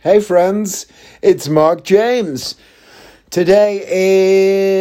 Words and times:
Hey, 0.00 0.20
friends, 0.20 0.86
it's 1.22 1.48
Mark 1.48 1.82
James. 1.82 2.56
Today 3.30 3.82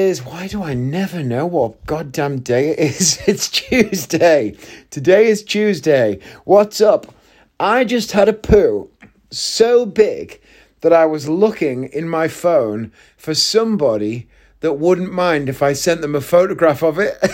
is. 0.10 0.22
Why 0.24 0.48
do 0.48 0.62
I 0.62 0.74
never 0.74 1.24
know 1.24 1.46
what 1.46 1.86
goddamn 1.86 2.40
day 2.40 2.72
it 2.72 2.80
is? 2.80 3.22
It's 3.28 3.48
Tuesday. 3.50 4.58
Today 4.90 5.28
is 5.28 5.42
Tuesday. 5.42 6.20
What's 6.44 6.82
up? 6.82 7.16
I 7.62 7.86
just 7.86 8.12
had 8.12 8.28
a 8.28 8.34
poo 8.34 8.90
so 9.32 9.86
big 9.86 10.42
that 10.82 10.92
I 10.92 11.06
was 11.06 11.30
looking 11.30 11.86
in 11.86 12.10
my 12.10 12.28
phone 12.28 12.92
for 13.16 13.34
somebody 13.34 14.28
that 14.60 14.74
wouldn't 14.74 15.14
mind 15.14 15.48
if 15.48 15.64
I 15.64 15.72
sent 15.72 16.02
them 16.02 16.14
a 16.14 16.22
photograph 16.22 16.84
of 16.84 17.00
it. 17.00 17.18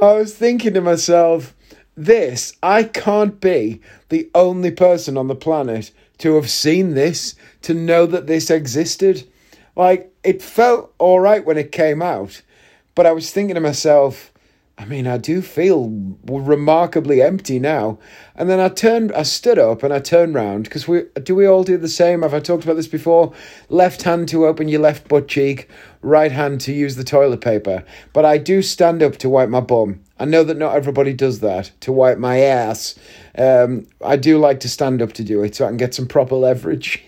I 0.00 0.12
was 0.12 0.34
thinking 0.36 0.74
to 0.74 0.80
myself, 0.80 1.56
this, 1.98 2.56
I 2.62 2.84
can't 2.84 3.40
be 3.40 3.80
the 4.08 4.30
only 4.34 4.70
person 4.70 5.16
on 5.16 5.28
the 5.28 5.34
planet 5.34 5.90
to 6.18 6.34
have 6.36 6.50
seen 6.50 6.94
this, 6.94 7.34
to 7.62 7.74
know 7.74 8.06
that 8.06 8.26
this 8.26 8.50
existed. 8.50 9.28
Like, 9.76 10.12
it 10.24 10.42
felt 10.42 10.92
all 10.98 11.20
right 11.20 11.44
when 11.44 11.58
it 11.58 11.72
came 11.72 12.02
out, 12.02 12.42
but 12.94 13.06
I 13.06 13.12
was 13.12 13.30
thinking 13.30 13.54
to 13.54 13.60
myself, 13.60 14.32
I 14.78 14.84
mean, 14.84 15.08
I 15.08 15.18
do 15.18 15.42
feel 15.42 15.90
remarkably 16.24 17.20
empty 17.20 17.58
now. 17.58 17.98
And 18.36 18.48
then 18.48 18.60
I 18.60 18.68
turned, 18.68 19.12
I 19.12 19.24
stood 19.24 19.58
up 19.58 19.82
and 19.82 19.92
I 19.92 19.98
turned 19.98 20.36
round 20.36 20.64
because 20.64 20.86
we 20.86 21.02
do 21.20 21.34
we 21.34 21.46
all 21.46 21.64
do 21.64 21.76
the 21.76 21.88
same? 21.88 22.22
Have 22.22 22.32
I 22.32 22.38
talked 22.38 22.62
about 22.62 22.76
this 22.76 22.86
before? 22.86 23.32
Left 23.68 24.02
hand 24.02 24.28
to 24.28 24.46
open 24.46 24.68
your 24.68 24.80
left 24.80 25.08
butt 25.08 25.26
cheek, 25.26 25.68
right 26.02 26.32
hand 26.32 26.60
to 26.62 26.72
use 26.72 26.96
the 26.96 27.04
toilet 27.04 27.40
paper. 27.40 27.84
But 28.12 28.24
I 28.24 28.38
do 28.38 28.62
stand 28.62 29.02
up 29.02 29.16
to 29.18 29.28
wipe 29.28 29.48
my 29.48 29.60
bum. 29.60 30.00
I 30.18 30.24
know 30.24 30.44
that 30.44 30.56
not 30.56 30.74
everybody 30.74 31.12
does 31.12 31.40
that 31.40 31.70
to 31.80 31.92
wipe 31.92 32.18
my 32.18 32.40
ass. 32.40 32.98
Um, 33.36 33.86
I 34.04 34.16
do 34.16 34.38
like 34.38 34.60
to 34.60 34.68
stand 34.68 35.00
up 35.00 35.12
to 35.14 35.24
do 35.24 35.42
it 35.42 35.54
so 35.54 35.64
I 35.64 35.68
can 35.68 35.76
get 35.76 35.94
some 35.94 36.06
proper 36.06 36.34
leverage. 36.34 37.04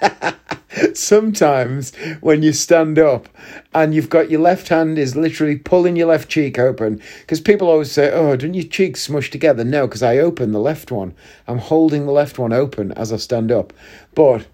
Sometimes 0.94 1.94
when 2.20 2.42
you 2.42 2.52
stand 2.52 2.98
up 2.98 3.28
and 3.74 3.94
you've 3.94 4.08
got 4.10 4.30
your 4.30 4.40
left 4.40 4.68
hand 4.68 4.98
is 4.98 5.14
literally 5.14 5.56
pulling 5.56 5.96
your 5.96 6.08
left 6.08 6.28
cheek 6.28 6.58
open, 6.58 7.00
because 7.20 7.40
people 7.40 7.68
always 7.68 7.92
say, 7.92 8.10
Oh, 8.10 8.36
don't 8.36 8.54
your 8.54 8.64
cheeks 8.64 9.02
smush 9.02 9.30
together? 9.30 9.64
No, 9.64 9.86
because 9.86 10.02
I 10.02 10.18
open 10.18 10.52
the 10.52 10.60
left 10.60 10.90
one. 10.90 11.14
I'm 11.46 11.58
holding 11.58 12.06
the 12.06 12.12
left 12.12 12.38
one 12.38 12.52
open 12.52 12.92
as 12.92 13.12
I 13.12 13.16
stand 13.16 13.52
up. 13.52 13.72
But 14.14 14.46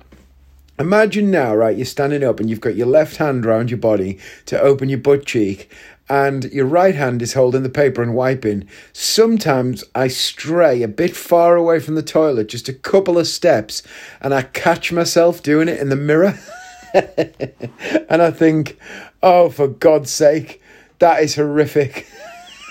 Imagine 0.79 1.31
now, 1.31 1.57
right? 1.57 1.77
You're 1.77 1.87
standing 1.87 2.23
up 2.23 2.39
and 2.39 2.49
you've 2.49 2.61
got 2.61 2.77
your 2.77 2.87
left 2.87 3.17
hand 3.17 3.45
around 3.45 3.71
your 3.71 3.79
body 3.79 4.19
to 4.47 4.61
open 4.61 4.89
your 4.89 5.01
butt 5.01 5.27
cheek, 5.27 5.71
and 6.09 6.45
your 6.45 6.67
right 6.67 6.95
hand 6.95 7.21
is 7.21 7.35
holding 7.35 7.65
the 7.65 7.69
paper 7.69 8.01
and 8.01 8.15
wiping. 8.15 8.69
Sometimes 8.93 9.83
I 9.95 10.07
stray 10.09 10.83
a 10.83 10.89
bit 10.89 11.17
far 11.17 11.57
away 11.57 11.81
from 11.81 11.97
the 11.97 12.03
toilet, 12.03 12.49
just 12.49 12.69
a 12.69 12.73
couple 12.73 13.19
of 13.19 13.27
steps, 13.27 13.83
and 14.21 14.33
I 14.33 14.43
catch 14.43 14.93
myself 14.93 15.43
doing 15.43 15.69
it 15.69 15.81
in 15.81 15.89
the 15.89 15.97
mirror. 15.97 16.39
and 16.95 18.23
I 18.23 18.31
think, 18.31 18.79
oh, 19.23 19.51
for 19.51 19.67
God's 19.67 20.13
sake, 20.13 20.63
that 21.01 21.23
is 21.23 21.35
horrific. 21.35 22.07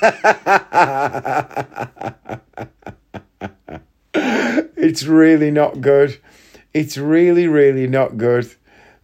it's 4.78 5.04
really 5.04 5.52
not 5.52 5.82
good. 5.82 6.18
It's 6.78 6.96
really, 6.96 7.48
really 7.48 7.88
not 7.88 8.20
good. 8.20 8.54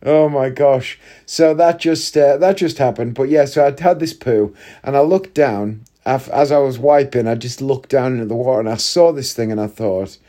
Oh 0.04 0.30
my 0.30 0.50
gosh! 0.50 1.00
So 1.26 1.56
that 1.56 1.80
just 1.80 2.16
uh, 2.16 2.38
that 2.38 2.58
just 2.58 2.78
happened. 2.78 3.16
But 3.16 3.30
yeah, 3.30 3.46
so 3.46 3.66
I 3.66 3.82
had 3.82 4.00
this 4.00 4.14
poo, 4.14 4.56
and 4.84 4.96
I 4.96 5.00
looked 5.00 5.34
down 5.34 5.82
as 6.06 6.52
I 6.52 6.60
was 6.60 6.78
wiping. 6.78 7.28
I 7.28 7.34
just 7.34 7.62
looked 7.62 7.90
down 7.90 8.14
into 8.14 8.26
the 8.26 8.36
water, 8.36 8.60
and 8.60 8.70
I 8.70 8.76
saw 8.76 9.12
this 9.12 9.34
thing, 9.34 9.52
and 9.52 9.60
I 9.60 9.66
thought, 9.66 10.20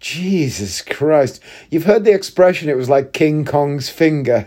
Jesus 0.00 0.82
Christ! 0.82 1.40
You've 1.70 1.84
heard 1.84 2.04
the 2.04 2.12
expression. 2.12 2.68
It 2.68 2.76
was 2.76 2.90
like 2.90 3.14
King 3.14 3.46
Kong's 3.46 3.88
finger. 3.88 4.46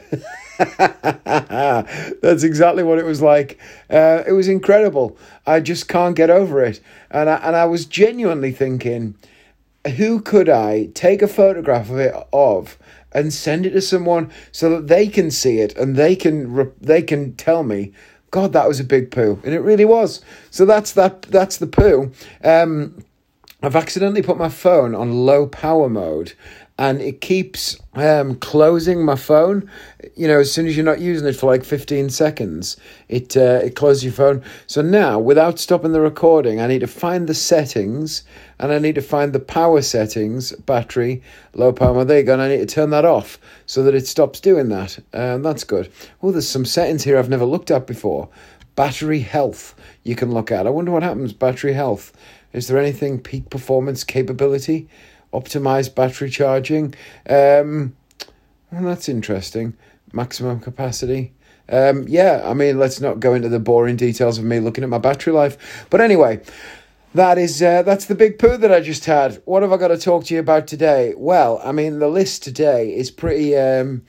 That's 0.77 2.43
exactly 2.43 2.83
what 2.83 2.99
it 2.99 3.05
was 3.05 3.23
like. 3.23 3.57
Uh, 3.89 4.21
it 4.27 4.33
was 4.33 4.47
incredible. 4.47 5.17
I 5.47 5.61
just 5.61 5.87
can't 5.87 6.15
get 6.15 6.29
over 6.29 6.63
it, 6.63 6.79
and 7.09 7.27
I, 7.27 7.37
and 7.37 7.55
I 7.55 7.65
was 7.65 7.87
genuinely 7.87 8.51
thinking, 8.51 9.15
who 9.89 10.21
could 10.21 10.49
I 10.49 10.87
take 10.93 11.21
a 11.21 11.27
photograph 11.27 11.89
of 11.89 11.97
it 11.97 12.15
of? 12.31 12.77
and 13.13 13.33
send 13.33 13.65
it 13.65 13.71
to 13.71 13.81
someone 13.81 14.29
so 14.51 14.69
that 14.69 14.87
they 14.87 15.07
can 15.07 15.31
see 15.31 15.59
it 15.59 15.75
and 15.77 15.95
they 15.95 16.15
can 16.15 16.71
they 16.79 17.01
can 17.01 17.33
tell 17.35 17.63
me 17.63 17.91
god 18.31 18.53
that 18.53 18.67
was 18.67 18.79
a 18.79 18.83
big 18.83 19.09
poo 19.09 19.39
and 19.43 19.53
it 19.53 19.59
really 19.61 19.85
was 19.85 20.21
so 20.51 20.65
that's 20.65 20.91
that 20.91 21.21
that's 21.23 21.57
the 21.57 21.67
poo 21.67 22.11
um 22.43 23.03
I've 23.63 23.75
accidentally 23.75 24.21
put 24.21 24.37
my 24.37 24.49
phone 24.49 24.93
on 24.93 25.25
low 25.25 25.47
power 25.47 25.89
mode 25.89 26.33
and 26.79 27.01
it 27.01 27.21
keeps 27.21 27.77
um, 27.95 28.35
closing 28.35 29.03
my 29.03 29.15
phone. 29.15 29.69
You 30.15 30.27
know, 30.27 30.39
as 30.39 30.51
soon 30.51 30.67
as 30.67 30.75
you're 30.75 30.85
not 30.85 30.99
using 30.99 31.27
it 31.27 31.35
for 31.35 31.47
like 31.47 31.63
15 31.63 32.09
seconds, 32.09 32.77
it 33.09 33.35
uh, 33.35 33.61
it 33.63 33.75
closes 33.75 34.03
your 34.03 34.13
phone. 34.13 34.43
So 34.67 34.81
now, 34.81 35.17
without 35.17 35.59
stopping 35.59 35.91
the 35.91 36.01
recording, 36.01 36.61
I 36.61 36.67
need 36.67 36.79
to 36.79 36.87
find 36.87 37.27
the 37.27 37.33
settings 37.33 38.23
and 38.59 38.71
I 38.71 38.79
need 38.79 38.95
to 38.95 39.01
find 39.01 39.33
the 39.33 39.39
power 39.39 39.81
settings, 39.81 40.51
battery, 40.51 41.23
low 41.53 41.73
power. 41.73 42.03
There 42.05 42.19
you 42.19 42.23
go. 42.23 42.33
And 42.33 42.41
I 42.41 42.49
need 42.49 42.57
to 42.59 42.65
turn 42.67 42.91
that 42.91 43.05
off 43.05 43.39
so 43.65 43.83
that 43.83 43.95
it 43.95 44.07
stops 44.07 44.39
doing 44.39 44.69
that. 44.69 44.99
Um, 45.13 45.41
that's 45.41 45.63
good. 45.63 45.91
Oh, 46.21 46.31
there's 46.31 46.47
some 46.47 46.65
settings 46.65 47.03
here 47.03 47.17
I've 47.17 47.29
never 47.29 47.45
looked 47.45 47.71
at 47.71 47.87
before. 47.87 48.29
Battery 48.75 49.21
health 49.21 49.73
you 50.03 50.15
can 50.15 50.31
look 50.31 50.51
at. 50.51 50.67
I 50.67 50.69
wonder 50.69 50.91
what 50.91 51.01
happens. 51.01 51.33
Battery 51.33 51.73
health. 51.73 52.13
Is 52.53 52.67
there 52.67 52.77
anything 52.77 53.19
peak 53.19 53.49
performance 53.49 54.03
capability? 54.03 54.87
Optimized 55.33 55.95
battery 55.95 56.29
charging. 56.29 56.93
Um, 57.29 57.95
well, 58.71 58.83
that's 58.83 59.09
interesting. 59.09 59.75
Maximum 60.13 60.59
capacity. 60.59 61.33
Um, 61.69 62.05
yeah, 62.07 62.43
I 62.45 62.53
mean, 62.53 62.79
let's 62.79 63.01
not 63.01 63.19
go 63.19 63.33
into 63.33 63.49
the 63.49 63.59
boring 63.59 63.97
details 63.97 64.37
of 64.37 64.45
me 64.45 64.59
looking 64.59 64.83
at 64.83 64.89
my 64.89 64.97
battery 64.97 65.33
life. 65.33 65.85
But 65.89 66.01
anyway, 66.01 66.41
that 67.13 67.37
is 67.37 67.61
uh, 67.61 67.81
that's 67.81 68.05
the 68.05 68.15
big 68.15 68.39
poo 68.39 68.57
that 68.57 68.71
I 68.71 68.79
just 68.79 69.05
had. 69.05 69.41
What 69.45 69.63
have 69.63 69.73
I 69.73 69.77
got 69.77 69.89
to 69.89 69.97
talk 69.97 70.25
to 70.25 70.33
you 70.33 70.39
about 70.39 70.67
today? 70.67 71.13
Well, 71.17 71.59
I 71.63 71.71
mean, 71.71 71.99
the 71.99 72.07
list 72.07 72.43
today 72.43 72.95
is 72.95 73.11
pretty 73.11 73.57
um, 73.57 74.03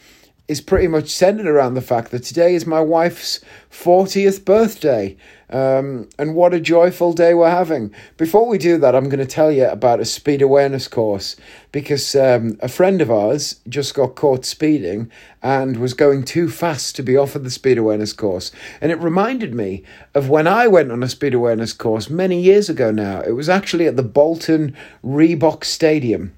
is 0.48 0.62
pretty 0.62 0.88
much 0.88 1.10
centered 1.10 1.46
around 1.46 1.74
the 1.74 1.82
fact 1.82 2.10
that 2.10 2.24
today 2.24 2.54
is 2.54 2.66
my 2.66 2.80
wife's 2.80 3.40
fortieth 3.68 4.44
birthday. 4.44 5.16
Um, 5.50 6.10
and 6.18 6.34
what 6.34 6.52
a 6.52 6.60
joyful 6.60 7.14
day 7.14 7.32
we're 7.32 7.48
having. 7.48 7.94
Before 8.18 8.46
we 8.46 8.58
do 8.58 8.76
that, 8.78 8.94
I'm 8.94 9.08
going 9.08 9.18
to 9.18 9.26
tell 9.26 9.50
you 9.50 9.66
about 9.66 10.00
a 10.00 10.04
speed 10.04 10.42
awareness 10.42 10.88
course 10.88 11.36
because 11.72 12.14
um, 12.14 12.58
a 12.60 12.68
friend 12.68 13.00
of 13.00 13.10
ours 13.10 13.60
just 13.66 13.94
got 13.94 14.14
caught 14.14 14.44
speeding 14.44 15.10
and 15.42 15.78
was 15.78 15.94
going 15.94 16.24
too 16.24 16.50
fast 16.50 16.96
to 16.96 17.02
be 17.02 17.16
offered 17.16 17.44
the 17.44 17.50
speed 17.50 17.78
awareness 17.78 18.12
course. 18.12 18.52
And 18.82 18.92
it 18.92 19.00
reminded 19.00 19.54
me 19.54 19.84
of 20.14 20.28
when 20.28 20.46
I 20.46 20.66
went 20.66 20.92
on 20.92 21.02
a 21.02 21.08
speed 21.08 21.32
awareness 21.32 21.72
course 21.72 22.10
many 22.10 22.42
years 22.42 22.68
ago 22.68 22.90
now. 22.90 23.22
It 23.22 23.32
was 23.32 23.48
actually 23.48 23.86
at 23.86 23.96
the 23.96 24.02
Bolton 24.02 24.76
Reebok 25.02 25.64
Stadium. 25.64 26.37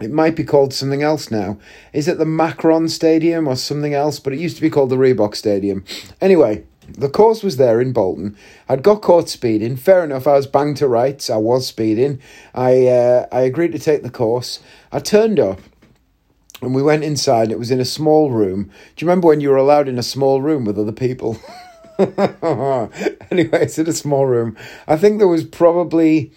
It 0.00 0.10
might 0.10 0.34
be 0.34 0.44
called 0.44 0.72
something 0.72 1.02
else 1.02 1.30
now. 1.30 1.58
Is 1.92 2.08
it 2.08 2.18
the 2.18 2.24
Macron 2.24 2.88
Stadium 2.88 3.46
or 3.46 3.56
something 3.56 3.94
else? 3.94 4.18
But 4.18 4.32
it 4.32 4.38
used 4.38 4.56
to 4.56 4.62
be 4.62 4.70
called 4.70 4.90
the 4.90 4.96
Reebok 4.96 5.34
Stadium. 5.34 5.84
Anyway, 6.20 6.64
the 6.88 7.08
course 7.08 7.42
was 7.42 7.56
there 7.58 7.80
in 7.80 7.92
Bolton. 7.92 8.36
I'd 8.68 8.82
got 8.82 9.02
caught 9.02 9.28
speeding. 9.28 9.76
Fair 9.76 10.02
enough, 10.02 10.26
I 10.26 10.32
was 10.32 10.46
banged 10.46 10.78
to 10.78 10.88
rights. 10.88 11.28
I 11.28 11.36
was 11.36 11.66
speeding. 11.66 12.20
I 12.54 12.86
uh, 12.86 13.26
I 13.30 13.42
agreed 13.42 13.72
to 13.72 13.78
take 13.78 14.02
the 14.02 14.10
course. 14.10 14.60
I 14.90 15.00
turned 15.00 15.38
up 15.38 15.60
and 16.62 16.74
we 16.74 16.82
went 16.82 17.04
inside. 17.04 17.50
It 17.50 17.58
was 17.58 17.70
in 17.70 17.80
a 17.80 17.84
small 17.84 18.30
room. 18.30 18.64
Do 18.96 19.04
you 19.04 19.08
remember 19.08 19.28
when 19.28 19.40
you 19.40 19.50
were 19.50 19.56
allowed 19.56 19.88
in 19.88 19.98
a 19.98 20.02
small 20.02 20.40
room 20.40 20.64
with 20.64 20.78
other 20.78 20.92
people? 20.92 21.38
anyway, 21.98 23.62
it's 23.62 23.78
in 23.78 23.88
a 23.88 23.92
small 23.92 24.26
room. 24.26 24.56
I 24.86 24.96
think 24.96 25.18
there 25.18 25.28
was 25.28 25.44
probably 25.44 26.32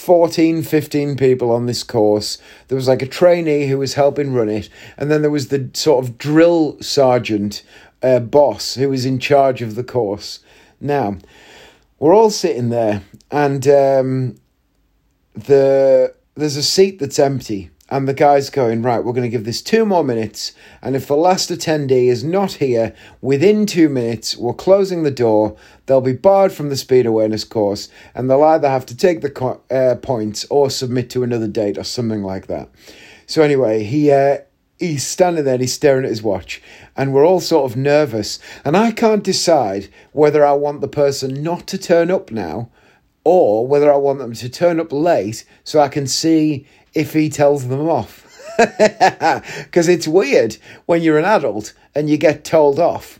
14, 0.00 0.62
15 0.62 1.16
people 1.18 1.50
on 1.50 1.66
this 1.66 1.82
course. 1.82 2.38
There 2.68 2.76
was 2.76 2.88
like 2.88 3.02
a 3.02 3.06
trainee 3.06 3.66
who 3.66 3.76
was 3.76 3.94
helping 3.94 4.32
run 4.32 4.48
it, 4.48 4.70
and 4.96 5.10
then 5.10 5.20
there 5.20 5.30
was 5.30 5.48
the 5.48 5.68
sort 5.74 6.02
of 6.02 6.16
drill 6.16 6.80
sergeant 6.80 7.62
uh, 8.02 8.20
boss 8.20 8.76
who 8.76 8.88
was 8.88 9.04
in 9.04 9.18
charge 9.18 9.60
of 9.60 9.74
the 9.74 9.84
course. 9.84 10.40
Now, 10.80 11.18
we're 11.98 12.14
all 12.14 12.30
sitting 12.30 12.70
there, 12.70 13.02
and 13.30 13.68
um, 13.68 14.40
the 15.34 16.14
there's 16.34 16.56
a 16.56 16.62
seat 16.62 16.98
that's 16.98 17.18
empty, 17.18 17.68
and 17.90 18.06
the 18.06 18.14
guy's 18.14 18.50
going 18.50 18.82
right. 18.82 19.04
We're 19.04 19.12
going 19.12 19.24
to 19.24 19.28
give 19.28 19.44
this 19.44 19.60
two 19.60 19.84
more 19.84 20.04
minutes, 20.04 20.52
and 20.80 20.94
if 20.94 21.06
the 21.06 21.16
last 21.16 21.50
attendee 21.50 22.06
is 22.06 22.22
not 22.22 22.52
here 22.52 22.94
within 23.20 23.66
two 23.66 23.88
minutes, 23.88 24.36
we're 24.36 24.54
closing 24.54 25.02
the 25.02 25.10
door. 25.10 25.56
They'll 25.86 26.00
be 26.00 26.12
barred 26.12 26.52
from 26.52 26.68
the 26.68 26.76
speed 26.76 27.06
awareness 27.06 27.44
course, 27.44 27.88
and 28.14 28.30
they'll 28.30 28.44
either 28.44 28.68
have 28.68 28.86
to 28.86 28.96
take 28.96 29.20
the 29.20 29.30
co- 29.30 29.60
uh, 29.70 29.96
points 29.96 30.46
or 30.50 30.70
submit 30.70 31.10
to 31.10 31.22
another 31.22 31.48
date 31.48 31.78
or 31.78 31.84
something 31.84 32.22
like 32.22 32.46
that. 32.46 32.68
So 33.26 33.42
anyway, 33.42 33.82
he 33.82 34.12
uh, 34.12 34.38
he's 34.78 35.06
standing 35.06 35.44
there 35.44 35.54
and 35.54 35.60
he's 35.60 35.72
staring 35.72 36.04
at 36.04 36.10
his 36.10 36.22
watch 36.22 36.62
and 36.96 37.12
we're 37.12 37.26
all 37.26 37.38
sort 37.38 37.70
of 37.70 37.76
nervous 37.76 38.38
and 38.64 38.78
i 38.78 38.90
can't 38.90 39.22
decide 39.22 39.88
whether 40.12 40.42
i 40.42 40.52
want 40.52 40.80
the 40.80 40.88
person 40.88 41.42
not 41.42 41.66
to 41.66 41.76
turn 41.76 42.10
up 42.10 42.30
now 42.30 42.70
or 43.24 43.66
whether 43.66 43.92
I 43.92 43.96
want 43.96 44.18
them 44.18 44.32
to 44.32 44.48
turn 44.48 44.80
up 44.80 44.92
late 44.92 45.44
so 45.64 45.80
I 45.80 45.88
can 45.88 46.06
see 46.06 46.66
if 46.94 47.12
he 47.12 47.28
tells 47.28 47.68
them 47.68 47.88
off. 47.88 48.26
Because 48.58 49.88
it's 49.88 50.06
weird 50.06 50.58
when 50.84 51.00
you're 51.00 51.18
an 51.18 51.24
adult 51.24 51.72
and 51.94 52.10
you 52.10 52.18
get 52.18 52.44
told 52.44 52.78
off 52.78 53.18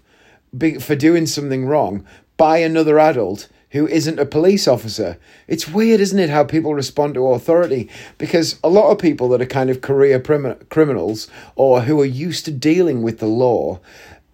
for 0.80 0.94
doing 0.96 1.26
something 1.26 1.64
wrong 1.64 2.04
by 2.36 2.58
another 2.58 2.98
adult 2.98 3.48
who 3.70 3.86
isn't 3.86 4.18
a 4.18 4.26
police 4.26 4.66
officer. 4.66 5.16
It's 5.46 5.68
weird, 5.68 6.00
isn't 6.00 6.18
it, 6.18 6.30
how 6.30 6.44
people 6.44 6.74
respond 6.74 7.14
to 7.14 7.28
authority? 7.28 7.88
Because 8.18 8.58
a 8.64 8.68
lot 8.68 8.90
of 8.90 8.98
people 8.98 9.28
that 9.30 9.40
are 9.40 9.46
kind 9.46 9.70
of 9.70 9.80
career 9.80 10.18
prim- 10.18 10.58
criminals 10.68 11.28
or 11.54 11.82
who 11.82 12.00
are 12.00 12.06
used 12.06 12.44
to 12.46 12.50
dealing 12.50 13.02
with 13.02 13.20
the 13.20 13.26
law, 13.26 13.80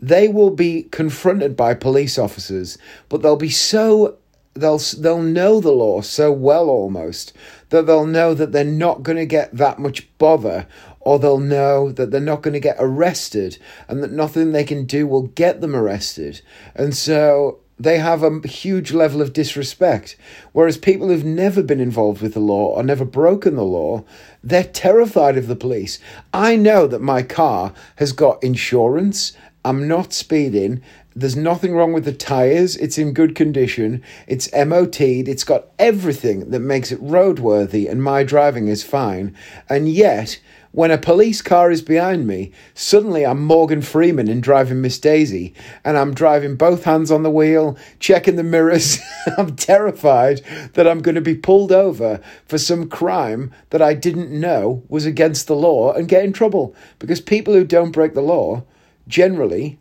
they 0.00 0.28
will 0.28 0.50
be 0.50 0.84
confronted 0.84 1.56
by 1.56 1.74
police 1.74 2.18
officers, 2.18 2.78
but 3.08 3.22
they'll 3.22 3.36
be 3.36 3.50
so 3.50 4.16
they'll 4.60 4.80
they'll 4.98 5.22
know 5.22 5.60
the 5.60 5.72
law 5.72 6.00
so 6.00 6.32
well 6.32 6.68
almost 6.68 7.32
that 7.70 7.86
they'll 7.86 8.06
know 8.06 8.34
that 8.34 8.52
they're 8.52 8.64
not 8.64 9.02
going 9.02 9.18
to 9.18 9.26
get 9.26 9.56
that 9.56 9.78
much 9.78 10.06
bother 10.18 10.66
or 11.00 11.18
they'll 11.18 11.38
know 11.38 11.92
that 11.92 12.10
they're 12.10 12.20
not 12.20 12.42
going 12.42 12.54
to 12.54 12.60
get 12.60 12.76
arrested 12.80 13.58
and 13.88 14.02
that 14.02 14.12
nothing 14.12 14.52
they 14.52 14.64
can 14.64 14.84
do 14.84 15.06
will 15.06 15.28
get 15.28 15.60
them 15.60 15.74
arrested. 15.74 16.40
And 16.74 16.96
so 16.96 17.60
they 17.78 17.98
have 17.98 18.22
a 18.22 18.46
huge 18.46 18.92
level 18.92 19.22
of 19.22 19.32
disrespect. 19.32 20.16
Whereas 20.52 20.76
people 20.78 21.08
who've 21.08 21.24
never 21.24 21.62
been 21.62 21.80
involved 21.80 22.22
with 22.22 22.34
the 22.34 22.40
law 22.40 22.74
or 22.74 22.82
never 22.82 23.04
broken 23.04 23.54
the 23.54 23.64
law 23.64 24.04
they're 24.42 24.64
terrified 24.64 25.36
of 25.36 25.48
the 25.48 25.56
police. 25.56 25.98
I 26.32 26.54
know 26.54 26.86
that 26.86 27.00
my 27.00 27.22
car 27.22 27.72
has 27.96 28.12
got 28.12 28.42
insurance. 28.44 29.32
I'm 29.64 29.88
not 29.88 30.12
speeding. 30.12 30.82
There's 31.18 31.34
nothing 31.34 31.74
wrong 31.74 31.94
with 31.94 32.04
the 32.04 32.12
tyres. 32.12 32.76
It's 32.76 32.98
in 32.98 33.14
good 33.14 33.34
condition. 33.34 34.02
It's 34.26 34.52
MOT'd. 34.52 35.00
It's 35.00 35.44
got 35.44 35.68
everything 35.78 36.50
that 36.50 36.60
makes 36.60 36.92
it 36.92 37.02
roadworthy, 37.02 37.90
and 37.90 38.02
my 38.02 38.22
driving 38.22 38.68
is 38.68 38.82
fine. 38.82 39.34
And 39.66 39.88
yet, 39.88 40.38
when 40.72 40.90
a 40.90 40.98
police 40.98 41.40
car 41.40 41.70
is 41.70 41.80
behind 41.80 42.26
me, 42.26 42.52
suddenly 42.74 43.24
I'm 43.24 43.42
Morgan 43.42 43.80
Freeman 43.80 44.28
in 44.28 44.42
Driving 44.42 44.82
Miss 44.82 44.98
Daisy, 44.98 45.54
and 45.86 45.96
I'm 45.96 46.12
driving 46.12 46.54
both 46.54 46.84
hands 46.84 47.10
on 47.10 47.22
the 47.22 47.30
wheel, 47.30 47.78
checking 47.98 48.36
the 48.36 48.42
mirrors. 48.42 48.98
I'm 49.38 49.56
terrified 49.56 50.42
that 50.74 50.86
I'm 50.86 51.00
going 51.00 51.14
to 51.14 51.22
be 51.22 51.34
pulled 51.34 51.72
over 51.72 52.20
for 52.44 52.58
some 52.58 52.90
crime 52.90 53.54
that 53.70 53.80
I 53.80 53.94
didn't 53.94 54.38
know 54.38 54.82
was 54.90 55.06
against 55.06 55.46
the 55.46 55.56
law 55.56 55.94
and 55.94 56.08
get 56.08 56.26
in 56.26 56.34
trouble. 56.34 56.76
Because 56.98 57.22
people 57.22 57.54
who 57.54 57.64
don't 57.64 57.92
break 57.92 58.12
the 58.12 58.20
law 58.20 58.64
generally 59.08 59.78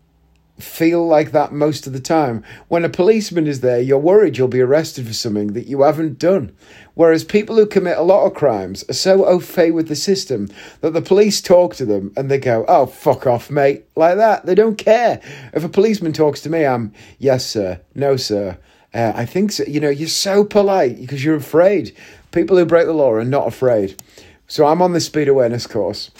feel 0.60 1.06
like 1.06 1.32
that 1.32 1.52
most 1.52 1.86
of 1.86 1.94
the 1.94 2.00
time. 2.00 2.44
When 2.68 2.86
a 2.86 2.90
policeman 2.90 3.46
is 3.46 3.60
there, 3.60 3.82
you're 3.82 3.98
worried 3.98 4.38
you'll 4.38 4.48
be 4.48 4.62
arrested 4.62 5.06
for 5.06 5.14
something 5.14 5.54
that 5.54 5.68
you 5.68 5.82
haven't 5.82 6.18
done. 6.18 6.56
Whereas 6.94 7.26
people 7.26 7.58
who 7.58 7.66
commit 7.66 7.98
a 7.98 8.04
lot 8.04 8.26
of 8.26 8.34
crimes 8.34 8.86
are 8.90 8.94
so 8.94 9.26
au 9.26 9.40
fait 9.40 9.72
with 9.72 9.90
the 9.90 9.96
system 9.96 10.50
that 10.80 10.92
the 10.92 11.02
police 11.02 11.42
talk 11.42 11.76
to 11.76 11.86
them 11.86 12.14
and 12.16 12.32
they 12.32 12.38
go, 12.38 12.64
oh, 12.68 12.86
fuck 12.86 13.28
off, 13.28 13.50
mate, 13.50 13.86
like 13.96 14.16
that. 14.16 14.46
They 14.46 14.56
don't 14.56 14.78
care. 14.78 15.22
If 15.54 15.64
a 15.66 15.70
policeman 15.70 16.14
talks 16.14 16.40
to 16.42 16.50
me, 16.50 16.66
I'm, 16.66 16.94
yes, 17.20 17.46
sir, 17.46 17.82
no, 17.94 18.16
sir. 18.16 18.58
Uh, 18.94 19.12
I 19.14 19.26
think 19.26 19.52
so. 19.52 19.66
You 19.66 19.82
know, 19.82 19.90
you're 19.90 20.08
so 20.08 20.46
polite 20.46 21.02
because 21.02 21.24
you're 21.24 21.36
afraid. 21.36 21.94
People 22.32 22.56
who 22.56 22.66
break 22.66 22.86
the 22.86 22.94
law 22.94 23.12
are 23.12 23.26
not 23.26 23.46
afraid. 23.46 24.02
So 24.48 24.66
I'm 24.66 24.82
on 24.82 24.94
the 24.94 25.02
speed 25.02 25.28
awareness 25.28 25.68
course 25.68 26.12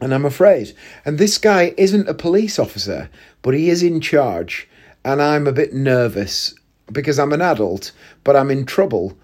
and 0.00 0.14
I'm 0.14 0.24
afraid. 0.24 0.74
And 1.04 1.18
this 1.18 1.38
guy 1.38 1.74
isn't 1.76 2.08
a 2.08 2.14
police 2.14 2.58
officer, 2.58 3.10
but 3.42 3.54
he 3.54 3.70
is 3.70 3.82
in 3.82 4.00
charge. 4.00 4.68
And 5.04 5.20
I'm 5.20 5.46
a 5.46 5.52
bit 5.52 5.72
nervous 5.72 6.54
because 6.92 7.18
I'm 7.18 7.32
an 7.32 7.42
adult, 7.42 7.92
but 8.24 8.36
I'm 8.36 8.50
in 8.50 8.66
trouble. 8.66 9.16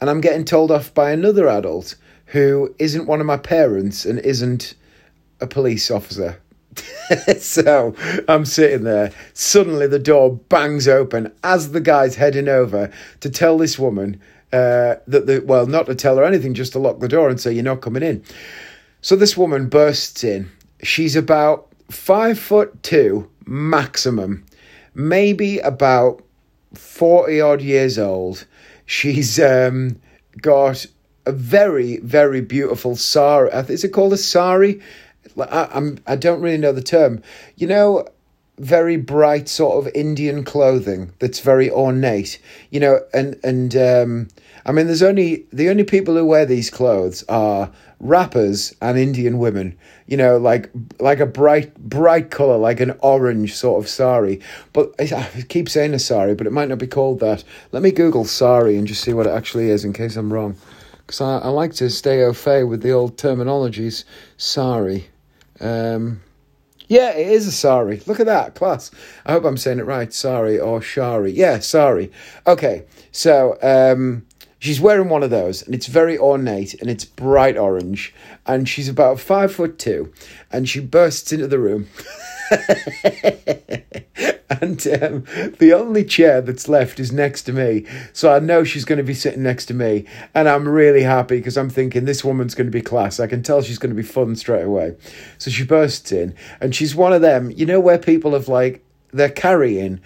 And 0.00 0.10
I'm 0.10 0.20
getting 0.20 0.44
told 0.44 0.70
off 0.70 0.92
by 0.92 1.10
another 1.10 1.48
adult 1.48 1.96
who 2.26 2.74
isn't 2.78 3.06
one 3.06 3.20
of 3.20 3.26
my 3.26 3.36
parents 3.36 4.04
and 4.04 4.18
isn't 4.20 4.74
a 5.40 5.46
police 5.46 5.90
officer. 5.90 6.40
so 7.38 7.94
I'm 8.28 8.44
sitting 8.44 8.84
there. 8.84 9.12
Suddenly 9.32 9.86
the 9.86 9.98
door 9.98 10.36
bangs 10.48 10.88
open 10.88 11.32
as 11.42 11.72
the 11.72 11.80
guy's 11.80 12.16
heading 12.16 12.48
over 12.48 12.90
to 13.20 13.30
tell 13.30 13.58
this 13.58 13.78
woman 13.78 14.20
uh, 14.52 14.96
that 15.06 15.26
the 15.26 15.42
well, 15.44 15.66
not 15.66 15.86
to 15.86 15.94
tell 15.94 16.16
her 16.16 16.24
anything, 16.24 16.54
just 16.54 16.72
to 16.72 16.78
lock 16.78 17.00
the 17.00 17.08
door 17.08 17.28
and 17.28 17.40
say 17.40 17.52
you're 17.52 17.64
not 17.64 17.80
coming 17.80 18.02
in. 18.02 18.22
So 19.04 19.16
this 19.16 19.36
woman 19.36 19.68
bursts 19.68 20.24
in. 20.24 20.50
She's 20.82 21.14
about 21.14 21.68
five 21.90 22.38
foot 22.38 22.82
two 22.82 23.28
maximum, 23.44 24.46
maybe 24.94 25.58
about 25.58 26.22
40 26.72 27.38
odd 27.38 27.60
years 27.60 27.98
old. 27.98 28.46
She's 28.86 29.38
um, 29.38 30.00
got 30.40 30.86
a 31.26 31.32
very, 31.32 31.98
very 31.98 32.40
beautiful 32.40 32.96
sari. 32.96 33.50
Is 33.68 33.84
it 33.84 33.90
called 33.90 34.14
a 34.14 34.16
sari? 34.16 34.80
I, 35.38 35.68
I'm, 35.70 35.98
I 36.06 36.16
don't 36.16 36.40
really 36.40 36.56
know 36.56 36.72
the 36.72 36.80
term. 36.80 37.22
You 37.56 37.66
know, 37.66 38.08
very 38.56 38.96
bright 38.96 39.50
sort 39.50 39.86
of 39.86 39.92
Indian 39.94 40.44
clothing 40.44 41.12
that's 41.18 41.40
very 41.40 41.70
ornate, 41.70 42.40
you 42.70 42.80
know, 42.80 43.00
and 43.12 43.38
and 43.44 43.76
um, 43.76 44.28
I 44.64 44.72
mean, 44.72 44.86
there's 44.86 45.02
only 45.02 45.44
the 45.52 45.68
only 45.68 45.84
people 45.84 46.16
who 46.16 46.24
wear 46.24 46.46
these 46.46 46.70
clothes 46.70 47.22
are 47.28 47.70
rappers 48.04 48.76
and 48.80 48.98
Indian 48.98 49.38
women, 49.38 49.76
you 50.06 50.16
know, 50.16 50.36
like 50.36 50.70
like 51.00 51.18
a 51.18 51.26
bright 51.26 51.74
bright 51.76 52.30
color, 52.30 52.58
like 52.58 52.78
an 52.78 52.94
orange 53.00 53.54
sort 53.54 53.82
of 53.82 53.88
sari. 53.88 54.40
But 54.72 54.94
I 55.00 55.44
keep 55.48 55.68
saying 55.68 55.94
a 55.94 55.98
sari, 55.98 56.34
but 56.34 56.46
it 56.46 56.52
might 56.52 56.68
not 56.68 56.78
be 56.78 56.86
called 56.86 57.18
that. 57.20 57.42
Let 57.72 57.82
me 57.82 57.90
Google 57.90 58.24
sari 58.26 58.76
and 58.76 58.86
just 58.86 59.02
see 59.02 59.14
what 59.14 59.26
it 59.26 59.30
actually 59.30 59.70
is, 59.70 59.84
in 59.84 59.92
case 59.92 60.16
I'm 60.16 60.32
wrong, 60.32 60.54
because 60.98 61.20
I, 61.20 61.38
I 61.38 61.48
like 61.48 61.72
to 61.74 61.90
stay 61.90 62.22
au 62.22 62.32
fait 62.32 62.64
with 62.64 62.82
the 62.82 62.92
old 62.92 63.16
terminologies. 63.16 64.04
Sari. 64.36 65.08
Um, 65.60 66.20
yeah, 66.86 67.12
it 67.12 67.28
is 67.28 67.46
a 67.46 67.52
sari. 67.52 68.02
Look 68.06 68.20
at 68.20 68.26
that, 68.26 68.54
class. 68.54 68.90
I 69.24 69.32
hope 69.32 69.44
I'm 69.44 69.56
saying 69.56 69.78
it 69.78 69.86
right. 69.86 70.12
Sari 70.12 70.60
or 70.60 70.82
shari. 70.82 71.32
Yeah, 71.32 71.58
sari. 71.60 72.12
Okay, 72.46 72.84
so 73.10 73.56
um, 73.62 74.26
she's 74.64 74.80
wearing 74.80 75.10
one 75.10 75.22
of 75.22 75.30
those, 75.30 75.62
and 75.62 75.74
it's 75.74 75.86
very 75.86 76.16
ornate, 76.16 76.74
and 76.80 76.88
it's 76.88 77.04
bright 77.04 77.56
orange, 77.56 78.14
and 78.46 78.68
she's 78.68 78.88
about 78.88 79.20
five 79.20 79.52
foot 79.52 79.78
two, 79.78 80.12
and 80.50 80.68
she 80.68 80.80
bursts 80.80 81.32
into 81.32 81.46
the 81.46 81.58
room. 81.58 81.88
and 82.50 82.62
um, 85.02 85.24
the 85.58 85.72
only 85.74 86.04
chair 86.04 86.40
that's 86.40 86.68
left 86.68 86.98
is 86.98 87.12
next 87.12 87.42
to 87.42 87.52
me. 87.52 87.86
So 88.12 88.32
I 88.32 88.38
know 88.38 88.64
she's 88.64 88.84
going 88.84 88.98
to 88.98 89.04
be 89.04 89.14
sitting 89.14 89.42
next 89.42 89.66
to 89.66 89.74
me. 89.74 90.06
And 90.34 90.48
I'm 90.48 90.68
really 90.68 91.02
happy 91.02 91.38
because 91.38 91.56
I'm 91.56 91.70
thinking 91.70 92.04
this 92.04 92.24
woman's 92.24 92.54
going 92.54 92.66
to 92.66 92.70
be 92.70 92.82
class. 92.82 93.18
I 93.18 93.26
can 93.26 93.42
tell 93.42 93.62
she's 93.62 93.78
going 93.78 93.94
to 93.94 94.00
be 94.00 94.06
fun 94.06 94.36
straight 94.36 94.64
away. 94.64 94.96
So 95.38 95.50
she 95.50 95.64
bursts 95.64 96.12
in, 96.12 96.34
and 96.60 96.74
she's 96.74 96.94
one 96.94 97.12
of 97.12 97.22
them, 97.22 97.50
you 97.50 97.66
know, 97.66 97.80
where 97.80 97.98
people 97.98 98.32
have 98.32 98.48
like, 98.48 98.84
they're 99.12 99.30
carrying 99.30 100.00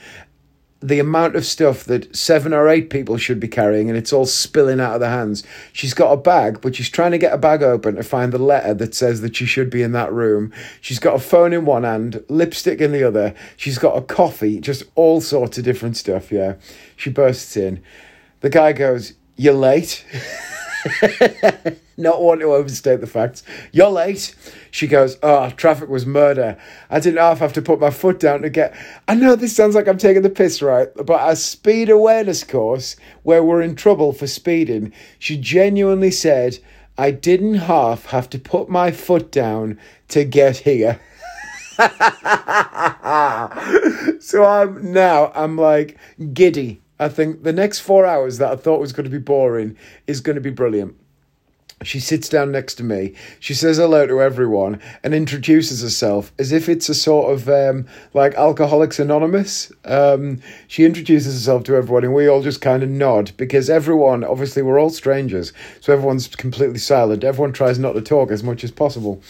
the 0.80 1.00
amount 1.00 1.34
of 1.34 1.44
stuff 1.44 1.84
that 1.84 2.14
seven 2.14 2.52
or 2.52 2.68
eight 2.68 2.88
people 2.88 3.16
should 3.16 3.40
be 3.40 3.48
carrying 3.48 3.88
and 3.88 3.98
it's 3.98 4.12
all 4.12 4.26
spilling 4.26 4.80
out 4.80 4.94
of 4.94 5.00
their 5.00 5.10
hands. 5.10 5.42
She's 5.72 5.92
got 5.92 6.12
a 6.12 6.16
bag, 6.16 6.60
but 6.60 6.76
she's 6.76 6.88
trying 6.88 7.10
to 7.10 7.18
get 7.18 7.32
a 7.32 7.38
bag 7.38 7.62
open 7.62 7.96
to 7.96 8.04
find 8.04 8.32
the 8.32 8.38
letter 8.38 8.74
that 8.74 8.94
says 8.94 9.20
that 9.22 9.34
she 9.34 9.44
should 9.44 9.70
be 9.70 9.82
in 9.82 9.92
that 9.92 10.12
room. 10.12 10.52
She's 10.80 11.00
got 11.00 11.16
a 11.16 11.18
phone 11.18 11.52
in 11.52 11.64
one 11.64 11.82
hand, 11.82 12.22
lipstick 12.28 12.80
in 12.80 12.92
the 12.92 13.02
other. 13.02 13.34
She's 13.56 13.78
got 13.78 13.96
a 13.96 14.02
coffee, 14.02 14.60
just 14.60 14.84
all 14.94 15.20
sorts 15.20 15.58
of 15.58 15.64
different 15.64 15.96
stuff, 15.96 16.30
yeah. 16.30 16.54
She 16.96 17.10
bursts 17.10 17.56
in. 17.56 17.82
The 18.40 18.50
guy 18.50 18.72
goes, 18.72 19.14
You're 19.36 19.54
late. 19.54 20.04
Not 21.96 22.22
want 22.22 22.40
to 22.40 22.52
overstate 22.52 23.00
the 23.00 23.06
facts. 23.06 23.42
You're 23.72 23.90
late. 23.90 24.34
She 24.70 24.86
goes, 24.86 25.18
Oh, 25.22 25.50
traffic 25.50 25.88
was 25.88 26.06
murder. 26.06 26.58
I 26.90 27.00
didn't 27.00 27.18
half 27.18 27.38
have 27.38 27.52
to 27.54 27.62
put 27.62 27.80
my 27.80 27.90
foot 27.90 28.20
down 28.20 28.42
to 28.42 28.50
get. 28.50 28.76
I 29.06 29.14
know 29.14 29.36
this 29.36 29.56
sounds 29.56 29.74
like 29.74 29.88
I'm 29.88 29.98
taking 29.98 30.22
the 30.22 30.30
piss, 30.30 30.62
right? 30.62 30.88
But 30.94 31.30
a 31.30 31.36
speed 31.36 31.90
awareness 31.90 32.44
course 32.44 32.96
where 33.22 33.42
we're 33.42 33.62
in 33.62 33.74
trouble 33.74 34.12
for 34.12 34.26
speeding, 34.26 34.92
she 35.18 35.36
genuinely 35.36 36.10
said, 36.10 36.58
I 36.96 37.10
didn't 37.10 37.54
half 37.54 38.06
have 38.06 38.28
to 38.30 38.38
put 38.38 38.68
my 38.68 38.90
foot 38.90 39.30
down 39.30 39.78
to 40.08 40.24
get 40.24 40.58
here. 40.58 41.00
so 44.20 44.44
I'm 44.44 44.92
now, 44.92 45.30
I'm 45.34 45.56
like 45.56 45.96
giddy 46.32 46.82
I 47.00 47.08
think 47.08 47.44
the 47.44 47.52
next 47.52 47.80
four 47.80 48.06
hours 48.06 48.38
that 48.38 48.50
I 48.50 48.56
thought 48.56 48.80
was 48.80 48.92
going 48.92 49.04
to 49.04 49.10
be 49.10 49.18
boring 49.18 49.76
is 50.06 50.20
going 50.20 50.34
to 50.34 50.40
be 50.40 50.50
brilliant. 50.50 50.96
She 51.82 52.00
sits 52.00 52.28
down 52.28 52.50
next 52.50 52.74
to 52.76 52.84
me. 52.84 53.14
She 53.38 53.54
says 53.54 53.76
hello 53.76 54.06
to 54.06 54.20
everyone 54.20 54.80
and 55.04 55.14
introduces 55.14 55.80
herself 55.80 56.32
as 56.38 56.50
if 56.50 56.68
it's 56.68 56.88
a 56.88 56.94
sort 56.94 57.32
of 57.32 57.48
um, 57.48 57.86
like 58.14 58.34
Alcoholics 58.34 58.98
Anonymous. 58.98 59.70
Um, 59.84 60.40
she 60.66 60.84
introduces 60.84 61.34
herself 61.34 61.62
to 61.64 61.76
everyone 61.76 62.04
and 62.04 62.14
we 62.14 62.26
all 62.26 62.42
just 62.42 62.60
kind 62.60 62.82
of 62.82 62.88
nod 62.88 63.30
because 63.36 63.70
everyone, 63.70 64.24
obviously, 64.24 64.62
we're 64.62 64.80
all 64.80 64.90
strangers. 64.90 65.52
So 65.80 65.92
everyone's 65.92 66.26
completely 66.26 66.78
silent. 66.78 67.22
Everyone 67.22 67.52
tries 67.52 67.78
not 67.78 67.92
to 67.92 68.02
talk 68.02 68.32
as 68.32 68.42
much 68.42 68.64
as 68.64 68.72
possible. 68.72 69.22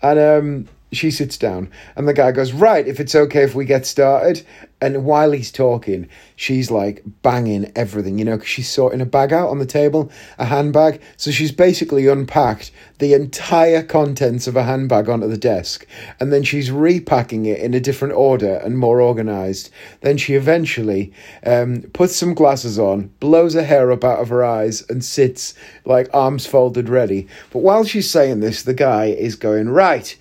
And 0.00 0.18
um, 0.18 0.68
she 0.92 1.10
sits 1.10 1.36
down, 1.36 1.70
and 1.96 2.06
the 2.06 2.14
guy 2.14 2.32
goes, 2.32 2.52
Right, 2.52 2.86
if 2.86 3.00
it's 3.00 3.14
okay 3.14 3.42
if 3.42 3.54
we 3.54 3.64
get 3.64 3.86
started. 3.86 4.44
And 4.78 5.06
while 5.06 5.32
he's 5.32 5.50
talking, 5.50 6.06
she's 6.36 6.70
like 6.70 7.02
banging 7.22 7.72
everything, 7.74 8.18
you 8.18 8.26
know, 8.26 8.36
because 8.36 8.48
she's 8.48 8.70
sorting 8.70 9.00
a 9.00 9.06
bag 9.06 9.32
out 9.32 9.48
on 9.48 9.58
the 9.58 9.64
table, 9.64 10.12
a 10.38 10.44
handbag. 10.44 11.00
So 11.16 11.30
she's 11.30 11.50
basically 11.50 12.06
unpacked 12.06 12.70
the 12.98 13.14
entire 13.14 13.82
contents 13.82 14.46
of 14.46 14.54
a 14.54 14.64
handbag 14.64 15.08
onto 15.08 15.28
the 15.28 15.38
desk, 15.38 15.86
and 16.20 16.30
then 16.30 16.42
she's 16.42 16.70
repacking 16.70 17.46
it 17.46 17.58
in 17.60 17.72
a 17.72 17.80
different 17.80 18.14
order 18.14 18.56
and 18.56 18.78
more 18.78 19.00
organized. 19.00 19.70
Then 20.02 20.18
she 20.18 20.34
eventually 20.34 21.12
um, 21.44 21.82
puts 21.94 22.14
some 22.14 22.34
glasses 22.34 22.78
on, 22.78 23.10
blows 23.18 23.54
her 23.54 23.64
hair 23.64 23.90
up 23.90 24.04
out 24.04 24.20
of 24.20 24.28
her 24.28 24.44
eyes, 24.44 24.84
and 24.90 25.02
sits 25.02 25.54
like 25.86 26.10
arms 26.12 26.44
folded 26.44 26.90
ready. 26.90 27.28
But 27.50 27.60
while 27.60 27.84
she's 27.84 28.10
saying 28.10 28.40
this, 28.40 28.62
the 28.62 28.74
guy 28.74 29.06
is 29.06 29.36
going, 29.36 29.70
Right, 29.70 30.18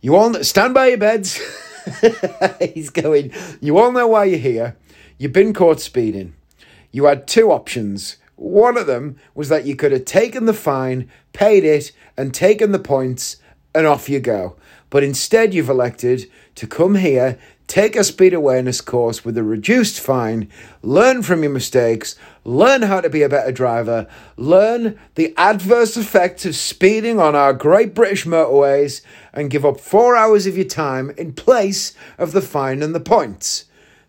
you 0.00 0.14
all 0.14 0.34
stand 0.44 0.74
by 0.74 0.88
your 0.88 0.98
beds. 0.98 1.40
He's 2.74 2.90
going, 2.90 3.32
You 3.60 3.78
all 3.78 3.92
know 3.92 4.06
why 4.06 4.24
you're 4.24 4.38
here. 4.38 4.76
You've 5.18 5.32
been 5.32 5.54
caught 5.54 5.80
speeding. 5.80 6.34
You 6.92 7.04
had 7.06 7.26
two 7.26 7.50
options. 7.50 8.16
One 8.36 8.76
of 8.76 8.86
them 8.86 9.16
was 9.34 9.48
that 9.48 9.64
you 9.64 9.76
could 9.76 9.92
have 9.92 10.04
taken 10.04 10.44
the 10.44 10.52
fine, 10.52 11.10
paid 11.32 11.64
it, 11.64 11.92
and 12.16 12.34
taken 12.34 12.72
the 12.72 12.78
points, 12.78 13.36
and 13.74 13.86
off 13.86 14.08
you 14.08 14.20
go. 14.20 14.56
But 14.96 15.04
instead, 15.04 15.52
you've 15.52 15.68
elected 15.68 16.30
to 16.54 16.66
come 16.66 16.94
here, 16.94 17.38
take 17.66 17.96
a 17.96 18.02
speed 18.02 18.32
awareness 18.32 18.80
course 18.80 19.26
with 19.26 19.36
a 19.36 19.42
reduced 19.42 20.00
fine, 20.00 20.48
learn 20.80 21.22
from 21.22 21.42
your 21.42 21.52
mistakes, 21.52 22.16
learn 22.44 22.80
how 22.80 23.02
to 23.02 23.10
be 23.10 23.20
a 23.20 23.28
better 23.28 23.52
driver, 23.52 24.06
learn 24.38 24.98
the 25.14 25.34
adverse 25.36 25.98
effects 25.98 26.46
of 26.46 26.56
speeding 26.56 27.20
on 27.20 27.34
our 27.34 27.52
great 27.52 27.94
British 27.94 28.24
motorways, 28.24 29.02
and 29.34 29.50
give 29.50 29.66
up 29.66 29.80
four 29.80 30.16
hours 30.16 30.46
of 30.46 30.56
your 30.56 30.64
time 30.64 31.10
in 31.18 31.34
place 31.34 31.92
of 32.16 32.32
the 32.32 32.40
fine 32.40 32.82
and 32.82 32.94
the 32.94 32.98
points. 32.98 33.66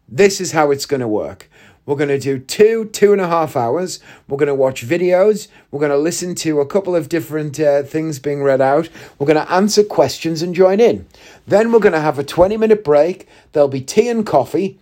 This 0.08 0.40
is 0.40 0.54
how 0.54 0.72
it's 0.72 0.86
going 0.86 1.02
to 1.02 1.08
work. 1.10 1.50
We're 1.88 1.96
going 1.96 2.10
to 2.10 2.20
do 2.20 2.38
two, 2.38 2.90
two 2.92 3.14
and 3.14 3.22
a 3.22 3.30
half 3.30 3.56
hours. 3.56 4.02
We're 4.28 4.38
going 4.38 4.48
to 4.48 4.54
watch 4.54 4.86
videos. 4.86 5.48
We're 5.72 5.80
going 5.80 5.90
to 5.90 5.98
listen 5.98 6.36
to 6.36 6.60
a 6.60 6.66
couple 6.66 6.98
of 6.98 7.08
different 7.08 7.58
uh, 7.62 7.84
things 7.84 8.20
being 8.20 8.44
read 8.44 8.60
out. 8.60 8.90
We're 9.18 9.26
going 9.26 9.44
to 9.44 9.52
answer 9.52 9.86
questions 9.86 10.42
and 10.42 10.54
join 10.54 10.82
in. 10.82 11.08
Then 11.48 11.72
we're 11.72 11.80
going 11.80 11.94
to 11.94 12.02
have 12.02 12.20
a 12.20 12.26
20 12.26 12.58
minute 12.58 12.84
break. 12.84 13.26
There'll 13.54 13.70
be 13.70 13.80
tea 13.80 14.10
and 14.10 14.26
coffee. 14.26 14.80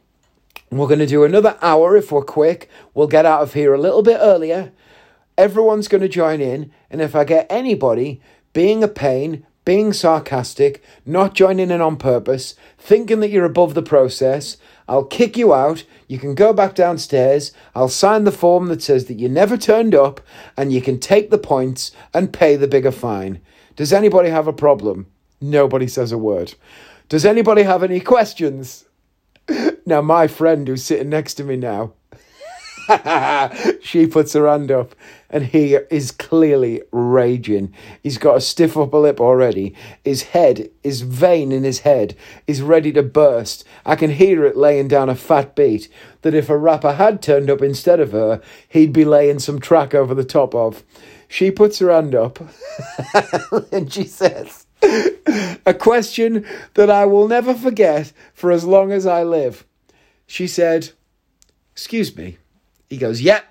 We're 0.72 0.88
going 0.88 1.00
to 1.00 1.06
do 1.06 1.24
another 1.24 1.60
hour 1.62 1.96
if 1.96 2.12
we're 2.12 2.24
quick. 2.24 2.72
We'll 2.96 3.06
get 3.06 3.26
out 3.26 3.44
of 3.44 3.54
here 3.54 3.76
a 3.76 3.80
little 3.80 4.02
bit 4.02 4.18
earlier. 4.20 4.72
Everyone's 5.38 5.88
going 5.88 6.02
to 6.02 6.10
join 6.10 6.42
in. 6.42 6.72
And 6.90 7.02
if 7.02 7.16
I 7.16 7.24
get 7.24 7.46
anybody 7.52 8.20
being 8.52 8.84
a 8.84 8.88
pain, 8.88 9.46
being 9.64 9.94
sarcastic, 9.94 10.84
not 11.06 11.36
joining 11.36 11.70
in 11.70 11.82
on 11.82 11.98
purpose, 11.98 12.56
thinking 12.80 13.20
that 13.20 13.30
you're 13.30 13.46
above 13.46 13.76
the 13.76 13.84
process, 13.84 14.58
I'll 14.88 15.04
kick 15.04 15.38
you 15.38 15.54
out. 15.54 15.84
You 16.08 16.20
can 16.20 16.36
go 16.36 16.54
back 16.54 16.76
downstairs. 16.76 17.52
I'll 17.74 17.90
sign 17.90 18.24
the 18.24 18.32
form 18.32 18.68
that 18.68 18.82
says 18.82 19.06
that 19.06 19.20
you 19.20 19.28
never 19.28 19.58
turned 19.58 19.96
up 19.96 20.22
and 20.56 20.72
you 20.72 20.82
can 20.82 21.00
take 21.00 21.30
the 21.30 21.38
points 21.38 21.92
and 22.14 22.34
pay 22.34 22.56
the 22.56 22.68
bigger 22.68 22.92
fine. 22.92 23.42
Does 23.76 23.92
anybody 23.92 24.30
have 24.30 24.48
a 24.48 24.54
problem? 24.54 25.08
Nobody 25.42 25.88
says 25.88 26.12
a 26.12 26.18
word. 26.18 26.54
Does 27.10 27.26
anybody 27.26 27.64
have 27.64 27.84
any 27.84 28.00
questions? 28.14 28.86
Now, 29.86 30.02
my 30.02 30.28
friend 30.28 30.68
who's 30.68 30.84
sitting 30.84 31.10
next 31.10 31.36
to 31.36 31.44
me 31.44 31.56
now, 31.56 31.94
she 33.82 34.08
puts 34.08 34.34
her 34.34 34.48
hand 34.48 34.72
up 34.72 34.96
and 35.30 35.46
he 35.46 35.76
is 35.90 36.12
clearly 36.12 36.82
raging. 36.92 37.74
He's 38.02 38.18
got 38.18 38.38
a 38.38 38.42
stiff 38.42 38.78
upper 38.78 39.00
lip 39.00 39.20
already. 39.20 39.76
His 40.04 40.24
head, 40.24 40.70
his 40.84 41.02
vein 41.02 41.52
in 41.52 41.64
his 41.64 41.80
head, 41.80 42.16
is 42.48 42.62
ready 42.62 42.92
to 42.94 43.04
burst. 43.04 43.64
I 43.86 43.96
can 43.96 44.12
hear 44.12 44.46
it 44.46 44.56
laying 44.56 44.88
down 44.88 45.10
a 45.10 45.16
fat 45.16 45.56
beat 45.56 45.90
that 46.22 46.34
if 46.34 46.50
a 46.50 46.58
rapper 46.58 46.94
had 46.94 47.22
turned 47.22 47.50
up 47.50 47.62
instead 47.62 48.00
of 48.00 48.12
her, 48.12 48.42
he'd 48.70 48.94
be 48.94 49.06
laying 49.06 49.40
some 49.40 49.60
track 49.60 49.94
over 49.94 50.14
the 50.14 50.24
top 50.24 50.54
of. 50.54 50.84
She 51.28 51.52
puts 51.52 51.80
her 51.80 51.92
hand 51.92 52.14
up 52.14 52.40
and 53.72 53.92
she 53.92 54.06
says, 54.06 54.68
A 55.66 55.74
question 55.74 56.46
that 56.76 56.90
I 56.90 57.06
will 57.06 57.28
never 57.28 57.56
forget 57.56 58.14
for 58.34 58.52
as 58.52 58.64
long 58.64 58.92
as 58.92 59.06
I 59.06 59.24
live. 59.24 59.66
She 60.28 60.48
said, 60.48 60.92
Excuse 61.74 62.16
me. 62.16 62.38
He 62.90 62.98
goes, 62.98 63.22
Yep. 63.22 63.46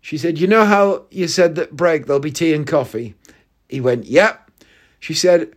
She 0.00 0.18
said, 0.18 0.38
You 0.38 0.46
know 0.46 0.64
how 0.64 1.04
you 1.10 1.28
said 1.28 1.54
that 1.56 1.76
break 1.76 2.06
there'll 2.06 2.20
be 2.20 2.32
tea 2.32 2.54
and 2.54 2.66
coffee? 2.66 3.14
He 3.68 3.80
went, 3.80 4.04
Yep. 4.06 4.50
She 5.00 5.14
said, 5.14 5.52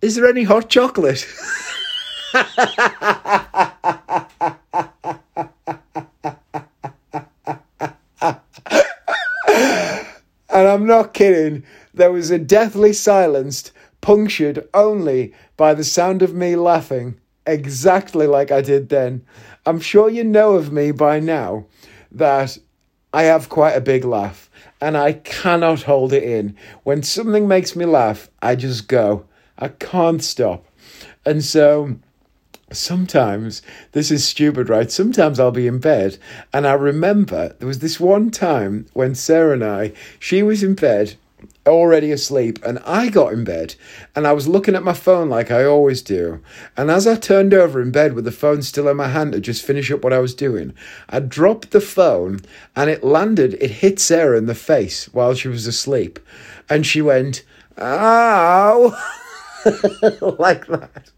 Is 0.00 0.16
there 0.16 0.26
any 0.26 0.44
hot 0.44 0.68
chocolate? 0.68 1.26
and 2.34 2.44
I'm 10.48 10.86
not 10.86 11.14
kidding. 11.14 11.64
There 11.94 12.12
was 12.12 12.30
a 12.30 12.38
deathly 12.38 12.92
silence, 12.92 13.72
punctured 14.00 14.68
only 14.74 15.34
by 15.56 15.74
the 15.74 15.84
sound 15.84 16.22
of 16.22 16.34
me 16.34 16.56
laughing, 16.56 17.18
exactly 17.46 18.26
like 18.26 18.50
I 18.50 18.60
did 18.60 18.88
then. 18.88 19.24
I'm 19.66 19.80
sure 19.80 20.08
you 20.08 20.24
know 20.24 20.54
of 20.54 20.72
me 20.72 20.92
by 20.92 21.20
now 21.20 21.66
that 22.12 22.58
I 23.12 23.24
have 23.24 23.48
quite 23.48 23.72
a 23.72 23.80
big 23.80 24.04
laugh 24.04 24.50
and 24.80 24.96
I 24.96 25.12
cannot 25.12 25.82
hold 25.82 26.12
it 26.12 26.22
in. 26.22 26.56
When 26.82 27.02
something 27.02 27.48
makes 27.48 27.74
me 27.74 27.84
laugh, 27.84 28.28
I 28.42 28.54
just 28.54 28.88
go. 28.88 29.24
I 29.58 29.68
can't 29.68 30.22
stop. 30.22 30.66
And 31.24 31.44
so 31.44 31.96
sometimes, 32.70 33.62
this 33.92 34.10
is 34.10 34.26
stupid, 34.26 34.68
right? 34.68 34.90
Sometimes 34.90 35.40
I'll 35.40 35.50
be 35.50 35.66
in 35.66 35.78
bed 35.78 36.18
and 36.52 36.66
I 36.66 36.74
remember 36.74 37.56
there 37.58 37.68
was 37.68 37.78
this 37.78 37.98
one 37.98 38.30
time 38.30 38.86
when 38.92 39.14
Sarah 39.14 39.54
and 39.54 39.64
I, 39.64 39.92
she 40.18 40.42
was 40.42 40.62
in 40.62 40.74
bed 40.74 41.16
already 41.68 42.10
asleep 42.10 42.58
and 42.64 42.78
I 42.80 43.08
got 43.08 43.32
in 43.32 43.44
bed 43.44 43.74
and 44.16 44.26
I 44.26 44.32
was 44.32 44.48
looking 44.48 44.74
at 44.74 44.82
my 44.82 44.92
phone 44.92 45.28
like 45.28 45.50
I 45.50 45.64
always 45.64 46.02
do. 46.02 46.42
And 46.76 46.90
as 46.90 47.06
I 47.06 47.16
turned 47.16 47.54
over 47.54 47.80
in 47.80 47.90
bed 47.90 48.14
with 48.14 48.24
the 48.24 48.32
phone 48.32 48.62
still 48.62 48.88
in 48.88 48.96
my 48.96 49.08
hand 49.08 49.32
to 49.32 49.40
just 49.40 49.64
finish 49.64 49.90
up 49.90 50.02
what 50.02 50.12
I 50.12 50.18
was 50.18 50.34
doing, 50.34 50.74
I 51.08 51.20
dropped 51.20 51.70
the 51.70 51.80
phone 51.80 52.40
and 52.74 52.90
it 52.90 53.04
landed, 53.04 53.54
it 53.60 53.70
hit 53.70 54.00
Sarah 54.00 54.38
in 54.38 54.46
the 54.46 54.54
face 54.54 55.06
while 55.12 55.34
she 55.34 55.48
was 55.48 55.66
asleep. 55.66 56.18
And 56.68 56.86
she 56.86 57.00
went, 57.00 57.44
ow, 57.78 58.96
like 60.20 60.66
that 60.66 61.12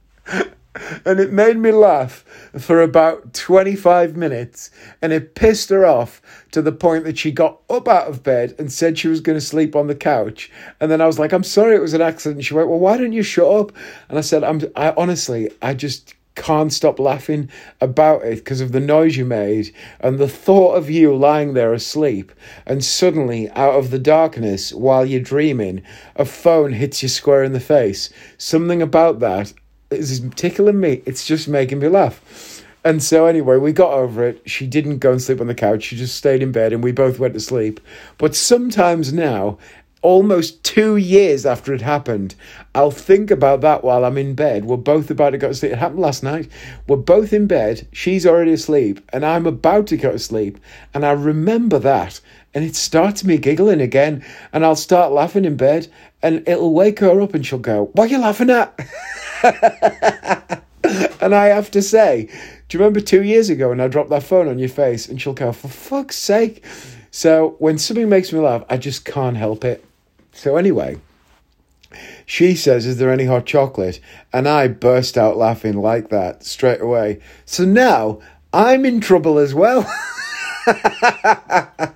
and 1.04 1.18
it 1.18 1.32
made 1.32 1.56
me 1.56 1.72
laugh 1.72 2.24
for 2.58 2.80
about 2.80 3.34
25 3.34 4.16
minutes 4.16 4.70
and 5.02 5.12
it 5.12 5.34
pissed 5.34 5.68
her 5.70 5.84
off 5.84 6.22
to 6.52 6.62
the 6.62 6.72
point 6.72 7.04
that 7.04 7.18
she 7.18 7.32
got 7.32 7.60
up 7.68 7.88
out 7.88 8.08
of 8.08 8.22
bed 8.22 8.54
and 8.58 8.70
said 8.70 8.96
she 8.96 9.08
was 9.08 9.20
going 9.20 9.36
to 9.36 9.44
sleep 9.44 9.74
on 9.74 9.88
the 9.88 9.94
couch. 9.94 10.50
And 10.80 10.90
then 10.90 11.00
i 11.00 11.06
was 11.06 11.18
like 11.18 11.32
i'm 11.32 11.42
sorry 11.42 11.74
it 11.74 11.80
was 11.80 11.94
an 11.94 12.00
accident. 12.00 12.44
She 12.44 12.54
went 12.54 12.68
well 12.68 12.78
why 12.78 12.96
don't 12.96 13.12
you 13.12 13.22
shut 13.22 13.52
up? 13.52 13.72
And 14.08 14.18
i 14.18 14.20
said 14.20 14.44
i'm 14.44 14.60
i 14.76 14.92
honestly 14.96 15.50
i 15.60 15.74
just 15.74 16.14
can't 16.36 16.72
stop 16.72 16.98
laughing 16.98 17.50
about 17.80 18.22
it 18.22 18.36
because 18.36 18.60
of 18.60 18.72
the 18.72 18.80
noise 18.80 19.16
you 19.16 19.24
made 19.24 19.74
and 19.98 20.18
the 20.18 20.28
thought 20.28 20.74
of 20.74 20.88
you 20.88 21.14
lying 21.14 21.52
there 21.52 21.74
asleep. 21.74 22.32
And 22.64 22.84
suddenly 22.84 23.50
out 23.50 23.74
of 23.74 23.90
the 23.90 23.98
darkness 23.98 24.72
while 24.72 25.04
you're 25.04 25.20
dreaming 25.20 25.82
a 26.16 26.24
phone 26.24 26.72
hits 26.72 27.02
you 27.02 27.08
square 27.08 27.42
in 27.42 27.52
the 27.52 27.60
face. 27.60 28.10
Something 28.38 28.80
about 28.80 29.18
that 29.18 29.52
is 29.90 30.22
tickling 30.36 30.80
me. 30.80 31.02
It's 31.06 31.26
just 31.26 31.48
making 31.48 31.80
me 31.80 31.88
laugh. 31.88 32.64
And 32.82 33.02
so, 33.02 33.26
anyway, 33.26 33.58
we 33.58 33.72
got 33.72 33.92
over 33.92 34.24
it. 34.26 34.42
She 34.48 34.66
didn't 34.66 34.98
go 34.98 35.12
and 35.12 35.20
sleep 35.20 35.40
on 35.40 35.48
the 35.48 35.54
couch. 35.54 35.82
She 35.82 35.96
just 35.96 36.16
stayed 36.16 36.42
in 36.42 36.50
bed 36.50 36.72
and 36.72 36.82
we 36.82 36.92
both 36.92 37.18
went 37.18 37.34
to 37.34 37.40
sleep. 37.40 37.78
But 38.16 38.34
sometimes 38.34 39.12
now, 39.12 39.58
almost 40.02 40.64
two 40.64 40.96
years 40.96 41.44
after 41.44 41.74
it 41.74 41.82
happened, 41.82 42.34
I'll 42.74 42.90
think 42.90 43.30
about 43.30 43.60
that 43.60 43.84
while 43.84 44.04
I'm 44.04 44.16
in 44.16 44.34
bed. 44.34 44.64
We're 44.64 44.78
both 44.78 45.10
about 45.10 45.30
to 45.30 45.38
go 45.38 45.48
to 45.48 45.54
sleep. 45.54 45.72
It 45.72 45.78
happened 45.78 46.00
last 46.00 46.22
night. 46.22 46.48
We're 46.88 46.96
both 46.96 47.34
in 47.34 47.46
bed. 47.46 47.86
She's 47.92 48.26
already 48.26 48.52
asleep 48.52 49.00
and 49.12 49.26
I'm 49.26 49.46
about 49.46 49.86
to 49.88 49.98
go 49.98 50.12
to 50.12 50.18
sleep. 50.18 50.58
And 50.94 51.04
I 51.04 51.12
remember 51.12 51.78
that. 51.80 52.20
And 52.54 52.64
it 52.64 52.76
starts 52.76 53.24
me 53.24 53.36
giggling 53.36 53.80
again. 53.80 54.24
And 54.52 54.64
I'll 54.64 54.74
start 54.76 55.12
laughing 55.12 55.44
in 55.44 55.56
bed 55.56 55.88
and 56.22 56.46
it'll 56.48 56.74
wake 56.74 56.98
her 57.00 57.20
up 57.20 57.34
and 57.34 57.46
she'll 57.46 57.58
go, 57.58 57.90
What 57.94 58.08
are 58.08 58.12
you 58.12 58.18
laughing 58.18 58.50
at? 58.50 58.78
and 61.20 61.34
I 61.34 61.46
have 61.46 61.70
to 61.72 61.82
say, 61.82 62.28
do 62.68 62.78
you 62.78 62.84
remember 62.84 63.00
two 63.00 63.22
years 63.22 63.50
ago 63.50 63.70
when 63.70 63.80
I 63.80 63.88
dropped 63.88 64.10
that 64.10 64.22
phone 64.22 64.48
on 64.48 64.58
your 64.58 64.68
face? 64.68 65.08
And 65.08 65.20
she'll 65.20 65.32
go, 65.32 65.52
for 65.52 65.68
fuck's 65.68 66.16
sake. 66.16 66.64
So 67.10 67.56
when 67.58 67.78
something 67.78 68.08
makes 68.08 68.32
me 68.32 68.38
laugh, 68.38 68.64
I 68.70 68.76
just 68.76 69.04
can't 69.04 69.36
help 69.36 69.64
it. 69.64 69.84
So 70.32 70.56
anyway, 70.56 71.00
she 72.24 72.54
says, 72.54 72.86
Is 72.86 72.98
there 72.98 73.10
any 73.10 73.24
hot 73.24 73.46
chocolate? 73.46 74.00
And 74.32 74.46
I 74.48 74.68
burst 74.68 75.18
out 75.18 75.36
laughing 75.36 75.80
like 75.80 76.10
that 76.10 76.44
straight 76.44 76.80
away. 76.80 77.20
So 77.44 77.64
now 77.64 78.20
I'm 78.52 78.86
in 78.86 79.00
trouble 79.00 79.38
as 79.38 79.52
well. 79.52 79.82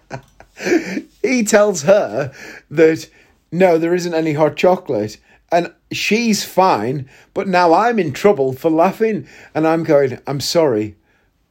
he 1.22 1.44
tells 1.44 1.82
her 1.82 2.32
that 2.70 3.08
no, 3.54 3.78
there 3.78 3.94
isn't 3.94 4.14
any 4.14 4.32
hot 4.32 4.56
chocolate. 4.56 5.18
and 5.52 5.72
she's 5.92 6.44
fine, 6.44 7.08
but 7.34 7.46
now 7.46 7.72
I'm 7.72 8.00
in 8.00 8.12
trouble 8.12 8.52
for 8.52 8.70
laughing. 8.70 9.28
And 9.54 9.66
I'm 9.66 9.84
going, 9.84 10.18
I'm 10.26 10.40
sorry, 10.40 10.96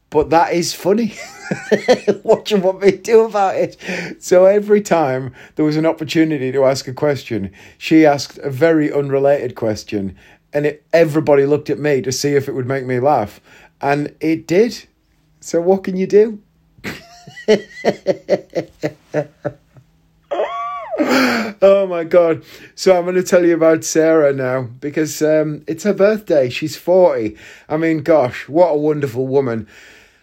but 0.10 0.30
that 0.30 0.54
is 0.54 0.74
funny. 0.74 1.14
what 2.24 2.46
do 2.46 2.56
you 2.56 2.62
want 2.62 2.82
me 2.82 2.92
to 2.92 2.98
do 2.98 3.24
about 3.24 3.56
it? 3.56 3.78
So 4.20 4.46
every 4.46 4.82
time 4.82 5.34
there 5.56 5.64
was 5.64 5.78
an 5.78 5.86
opportunity 5.86 6.52
to 6.52 6.66
ask 6.66 6.90
a 6.90 6.94
question, 6.94 7.54
she 7.78 8.06
asked 8.06 8.38
a 8.40 8.50
very 8.50 8.92
unrelated 8.92 9.56
question, 9.56 10.18
and 10.52 10.66
it, 10.66 10.84
everybody 10.92 11.46
looked 11.46 11.70
at 11.70 11.80
me 11.80 12.02
to 12.02 12.12
see 12.12 12.36
if 12.36 12.50
it 12.50 12.54
would 12.54 12.68
make 12.68 12.86
me 12.86 13.00
laugh, 13.00 13.40
and 13.80 14.14
it 14.20 14.46
did. 14.46 14.86
So 15.40 15.62
what 15.62 15.86
can 15.86 15.96
you 15.96 16.08
do? 16.08 16.42
oh 21.62 21.86
my 21.90 22.04
god! 22.04 22.44
So 22.76 22.98
I'm 22.98 23.04
going 23.04 23.16
to 23.16 23.24
tell 23.24 23.46
you 23.46 23.54
about 23.54 23.84
Sarah 23.84 24.34
now 24.34 24.64
because 24.64 25.22
um, 25.22 25.64
it's 25.68 25.84
her 25.84 25.94
birthday. 25.94 26.50
She's 26.50 26.76
forty. 26.76 27.38
I 27.68 27.78
mean, 27.78 28.04
gosh, 28.04 28.48
what 28.48 28.70
a 28.70 28.78
wonderful 28.78 29.28
woman! 29.28 29.68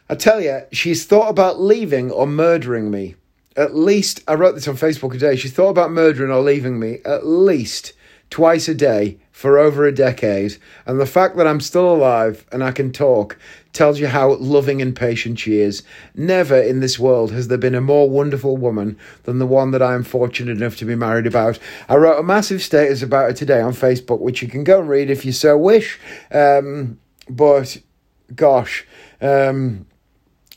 I 0.09 0.15
tell 0.15 0.41
you, 0.41 0.63
she's 0.73 1.05
thought 1.05 1.29
about 1.29 1.61
leaving 1.61 2.11
or 2.11 2.27
murdering 2.27 2.91
me. 2.91 3.17
At 3.57 3.77
least 3.77 4.23
I 4.27 4.35
wrote 4.35 4.55
this 4.55 4.69
on 4.69 4.77
Facebook 4.77 5.13
today. 5.13 5.37
She 5.37 5.49
thought 5.49 5.69
about 5.71 5.93
murdering 5.93 6.31
or 6.31 6.41
leaving 6.41 6.79
me 6.79 6.99
at 7.05 7.27
least 7.27 7.93
twice 8.31 8.69
a 8.69 8.75
day 8.75 9.19
for 9.33 9.59
over 9.59 9.85
a 9.85 9.95
decade. 9.95 10.57
And 10.87 11.01
the 11.01 11.07
fact 11.07 11.37
that 11.37 11.47
I'm 11.47 11.61
still 11.61 11.93
alive 11.93 12.47
and 12.53 12.63
I 12.63 12.73
can 12.73 12.93
talk 12.93 13.39
tells 13.73 13.99
you 13.99 14.07
how 14.07 14.35
loving 14.35 14.83
and 14.83 14.95
patient 14.95 15.39
she 15.39 15.61
is. 15.61 15.83
Never 16.15 16.61
in 16.61 16.81
this 16.81 16.99
world 16.99 17.33
has 17.33 17.49
there 17.49 17.59
been 17.59 17.75
a 17.75 17.81
more 17.81 18.09
wonderful 18.09 18.57
woman 18.57 18.99
than 19.25 19.39
the 19.39 19.47
one 19.47 19.71
that 19.71 19.83
I 19.83 19.95
am 19.95 20.05
fortunate 20.05 20.57
enough 20.57 20.77
to 20.79 20.85
be 20.85 20.95
married 20.95 21.27
about. 21.27 21.59
I 21.89 21.97
wrote 21.97 22.19
a 22.19 22.23
massive 22.23 22.63
status 22.63 23.03
about 23.03 23.31
her 23.31 23.33
today 23.33 23.61
on 23.61 23.73
Facebook, 23.73 24.21
which 24.21 24.43
you 24.43 24.49
can 24.49 24.65
go 24.65 24.81
and 24.81 24.89
read 24.89 25.11
if 25.11 25.25
you 25.25 25.33
so 25.33 25.57
wish. 25.57 25.99
Um, 26.31 26.99
but 27.29 27.79
gosh, 28.35 28.87
um, 29.21 29.87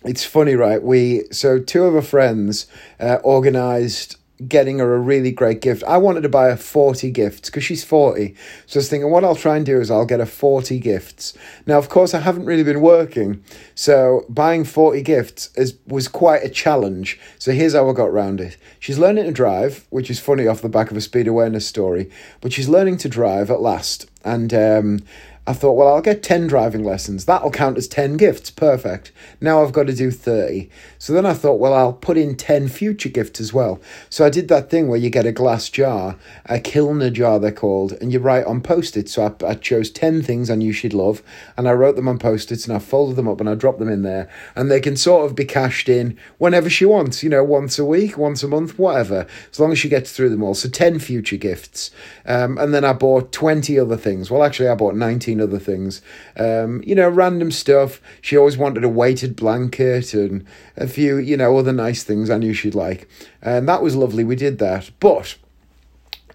it's 0.03 0.25
funny, 0.25 0.55
right? 0.55 0.83
We 0.83 1.23
so 1.31 1.59
two 1.59 1.85
of 1.85 1.95
our 1.95 2.01
friends 2.01 2.67
uh, 2.99 3.19
organised 3.23 4.17
getting 4.47 4.79
her 4.79 4.93
a 4.95 4.99
really 4.99 5.31
great 5.31 5.61
gift. 5.61 5.83
I 5.83 5.97
wanted 5.97 6.21
to 6.21 6.29
buy 6.29 6.49
her 6.49 6.57
40 6.57 7.11
gifts 7.11 7.49
because 7.49 7.63
she's 7.63 7.83
40. 7.83 8.35
So 8.65 8.77
I 8.77 8.79
was 8.79 8.89
thinking, 8.89 9.11
what 9.11 9.23
I'll 9.23 9.35
try 9.35 9.57
and 9.57 9.65
do 9.65 9.79
is 9.79 9.91
I'll 9.91 10.05
get 10.05 10.19
her 10.19 10.25
40 10.25 10.79
gifts. 10.79 11.37
Now, 11.65 11.77
of 11.77 11.89
course, 11.89 12.13
I 12.13 12.19
haven't 12.19 12.45
really 12.45 12.63
been 12.63 12.81
working. 12.81 13.43
So 13.75 14.25
buying 14.29 14.63
40 14.63 15.01
gifts 15.03 15.49
is, 15.55 15.77
was 15.87 16.07
quite 16.07 16.43
a 16.43 16.49
challenge. 16.49 17.19
So 17.37 17.51
here's 17.51 17.73
how 17.73 17.89
I 17.89 17.93
got 17.93 18.09
around 18.09 18.41
it. 18.41 18.57
She's 18.79 18.97
learning 18.99 19.25
to 19.25 19.31
drive, 19.31 19.85
which 19.89 20.09
is 20.09 20.19
funny 20.19 20.47
off 20.47 20.61
the 20.61 20.69
back 20.69 20.91
of 20.91 20.97
a 20.97 21.01
speed 21.01 21.27
awareness 21.27 21.67
story, 21.67 22.09
but 22.41 22.51
she's 22.51 22.69
learning 22.69 22.97
to 22.97 23.09
drive 23.09 23.51
at 23.51 23.61
last. 23.61 24.09
And 24.25 24.53
um, 24.53 24.99
I 25.45 25.51
thought, 25.51 25.73
well, 25.73 25.93
I'll 25.93 26.01
get 26.01 26.23
10 26.23 26.47
driving 26.47 26.85
lessons. 26.85 27.25
That'll 27.25 27.51
count 27.51 27.77
as 27.77 27.89
10 27.89 28.15
gifts. 28.15 28.49
Perfect. 28.49 29.11
Now 29.41 29.61
I've 29.61 29.73
got 29.73 29.87
to 29.87 29.93
do 29.93 30.09
30. 30.09 30.69
So 30.97 31.11
then 31.11 31.25
I 31.25 31.33
thought, 31.33 31.59
well, 31.59 31.73
I'll 31.73 31.91
put 31.91 32.15
in 32.15 32.35
10 32.35 32.69
future 32.69 33.09
gifts 33.09 33.41
as 33.41 33.53
well. 33.53 33.81
So 34.09 34.25
I 34.25 34.29
did 34.29 34.47
that 34.47 34.69
thing 34.69 34.87
where 34.87 34.97
you 34.97 35.09
get 35.09 35.25
a 35.25 35.33
glass 35.33 35.67
jar, 35.67 36.15
a 36.45 36.59
Kilner 36.59 37.11
jar, 37.11 37.39
they're 37.39 37.51
called, 37.51 37.91
and 37.99 38.13
you 38.13 38.19
write 38.19 38.45
on 38.45 38.61
post 38.61 38.95
its. 38.95 39.13
So 39.13 39.35
I, 39.41 39.45
I 39.45 39.55
chose 39.55 39.89
10 39.91 40.21
things 40.21 40.49
I 40.49 40.55
knew 40.55 40.71
she'd 40.71 40.93
love, 40.93 41.21
and 41.57 41.67
I 41.67 41.73
wrote 41.73 41.97
them 41.97 42.07
on 42.07 42.19
post 42.19 42.49
its, 42.49 42.65
and 42.65 42.73
I 42.73 42.79
folded 42.79 43.17
them 43.17 43.27
up 43.27 43.41
and 43.41 43.49
I 43.49 43.55
dropped 43.55 43.79
them 43.79 43.89
in 43.89 44.03
there. 44.03 44.29
And 44.55 44.71
they 44.71 44.79
can 44.79 44.95
sort 44.95 45.25
of 45.25 45.35
be 45.35 45.43
cashed 45.43 45.89
in 45.89 46.17
whenever 46.37 46.69
she 46.69 46.85
wants, 46.85 47.21
you 47.21 47.29
know, 47.29 47.43
once 47.43 47.77
a 47.77 47.83
week, 47.83 48.17
once 48.17 48.43
a 48.43 48.47
month, 48.47 48.79
whatever, 48.79 49.27
as 49.51 49.59
long 49.59 49.73
as 49.73 49.79
she 49.79 49.89
gets 49.89 50.13
through 50.13 50.29
them 50.29 50.41
all. 50.41 50.53
So 50.53 50.69
10 50.69 50.99
future 50.99 51.35
gifts. 51.35 51.91
Um, 52.25 52.57
and 52.57 52.73
then 52.73 52.85
I 52.85 52.93
bought 52.93 53.33
20 53.33 53.77
other 53.77 53.97
things. 53.97 54.31
Well, 54.31 54.41
actually, 54.41 54.69
I 54.69 54.75
bought 54.75 54.95
19 54.95 55.32
other 55.41 55.59
things. 55.59 56.01
Um, 56.37 56.83
you 56.85 56.95
know, 56.95 57.09
random 57.09 57.51
stuff. 57.51 58.01
She 58.21 58.37
always 58.37 58.57
wanted 58.57 58.83
a 58.83 58.89
weighted 58.89 59.35
blanket 59.35 60.13
and 60.13 60.45
a 60.77 60.87
few, 60.87 61.17
you 61.17 61.37
know, 61.37 61.57
other 61.57 61.73
nice 61.73 62.03
things 62.03 62.29
I 62.29 62.37
knew 62.37 62.53
she'd 62.53 62.75
like. 62.75 63.07
And 63.41 63.67
that 63.67 63.81
was 63.81 63.95
lovely. 63.95 64.23
We 64.23 64.35
did 64.35 64.59
that. 64.59 64.91
But 64.99 65.35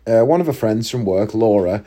uh, 0.07 0.23
one 0.23 0.41
of 0.41 0.47
her 0.47 0.53
friends 0.53 0.91
from 0.91 1.05
work, 1.05 1.35
Laura, 1.35 1.85